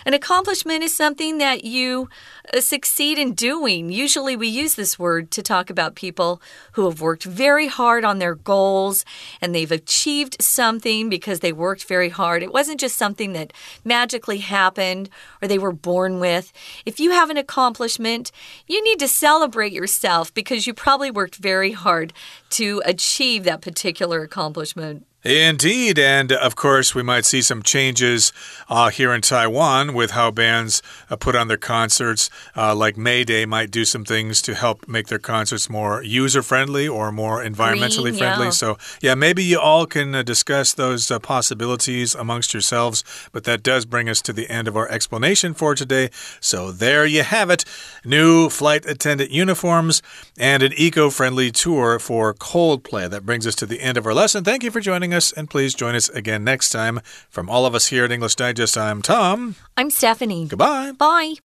An 0.06 0.14
accomplishment 0.14 0.84
is 0.84 0.96
something 0.96 1.38
that 1.38 1.64
you 1.64 2.10
uh, 2.54 2.60
succeed 2.60 3.20
in 3.20 3.34
doing. 3.34 3.92
Usually, 3.92 4.36
we 4.36 4.48
use 4.48 4.76
this 4.76 4.98
word 4.98 5.30
to 5.32 5.44
talk 5.44 5.70
about 5.70 5.96
people 5.96 6.42
who 6.72 6.90
have 6.90 7.02
worked 7.02 7.24
very 7.24 7.68
hard 7.68 8.04
on 8.04 8.18
their 8.18 8.34
goals 8.34 9.06
and 9.42 9.54
they've 9.54 9.72
achieved 9.72 10.42
something 10.42 11.08
because 11.08 11.42
they 11.42 11.54
worked 11.54 11.84
very 11.84 12.10
hard. 12.10 12.42
It 12.42 12.54
wasn't 12.54 12.80
just 12.80 12.98
something 12.98 13.34
that 13.34 13.54
magically 13.86 14.40
happened 14.40 15.10
or 15.42 15.48
they 15.48 15.60
were 15.60 15.72
born 15.72 16.20
with. 16.20 16.52
If 16.86 17.00
you 17.00 17.12
have 17.12 17.30
an 17.30 17.38
accomplishment, 17.38 18.32
you 18.68 18.84
need 18.84 19.00
to 19.00 19.08
celebrate 19.08 19.74
yourself 19.74 20.34
because 20.34 20.66
you 20.66 20.74
probably 20.74 21.12
worked 21.12 21.36
very 21.36 21.74
hard 21.74 22.12
to 22.52 22.82
achieve 22.86 23.44
that 23.44 23.62
particular 23.62 24.24
accomplishment. 24.24 25.06
Indeed. 25.24 26.00
And 26.00 26.32
of 26.32 26.56
course, 26.56 26.96
we 26.96 27.04
might 27.04 27.26
see 27.26 27.44
some 27.44 27.62
changes 27.62 28.34
uh, 28.70 28.90
here 28.90 29.14
in 29.14 29.22
Taiwan 29.22 29.94
with 29.94 30.12
how 30.12 30.32
bands 30.32 30.82
uh, 31.10 31.16
put 31.16 31.36
on 31.36 31.48
their 31.48 31.58
concerts. 31.58 32.30
Uh, 32.56 32.74
like 32.74 32.98
Mayday 32.98 33.46
might 33.46 33.70
do 33.70 33.86
some 33.86 34.04
things 34.04 34.42
to 34.42 34.56
help 34.56 34.88
make 34.88 35.08
their 35.08 35.20
concerts 35.20 35.70
more 35.70 36.02
user 36.02 36.42
friendly 36.42 36.88
or 36.88 37.12
more 37.12 37.44
environmentally 37.44 38.10
Green, 38.10 38.18
friendly. 38.18 38.46
Yeah. 38.48 38.52
So, 38.52 38.78
yeah, 39.00 39.14
maybe 39.14 39.44
you 39.44 39.60
all 39.60 39.86
can 39.86 40.16
uh, 40.16 40.24
discuss 40.24 40.74
those 40.74 41.12
uh, 41.12 41.20
possibilities 41.20 42.16
amongst 42.16 42.54
yourselves. 42.54 43.04
But 43.32 43.44
that 43.44 43.62
does 43.62 43.86
bring 43.86 44.10
us 44.10 44.22
to 44.24 44.34
the 44.34 44.50
end 44.50 44.68
of 44.68 44.76
our 44.76 44.90
explanation 44.90 45.54
for 45.54 45.76
today. 45.76 46.10
So, 46.40 46.72
there 46.72 47.06
you 47.06 47.22
have 47.22 47.52
it 47.52 47.64
new 48.04 48.50
flight 48.50 48.86
attendant 48.88 49.30
uniforms 49.30 50.02
and 50.38 50.64
an 50.64 50.74
eco 50.76 51.12
friendly 51.12 51.52
tour 51.52 52.00
for 52.00 52.34
Coldplay. 52.34 53.08
That 53.08 53.26
brings 53.26 53.46
us 53.46 53.54
to 53.56 53.68
the 53.68 53.82
end 53.82 53.98
of 54.00 54.08
our 54.08 54.14
lesson. 54.14 54.44
Thank 54.44 54.64
you 54.64 54.72
for 54.72 54.80
joining 54.80 55.11
joining 55.12 55.18
us, 55.18 55.32
and 55.34 55.50
please 55.50 55.74
join 55.74 55.96
us 55.96 56.10
again 56.10 56.44
next 56.44 56.70
time. 56.70 57.02
From 57.30 57.50
all 57.50 57.66
of 57.66 57.76
us 57.76 57.88
here 57.88 58.06
at 58.06 58.12
English 58.12 58.36
Digest, 58.36 58.78
I'm 58.78 59.02
Tom. 59.02 59.56
I'm 59.76 59.90
Stephanie. 59.90 60.48
Goodbye. 60.48 60.94
Bye. 60.98 61.51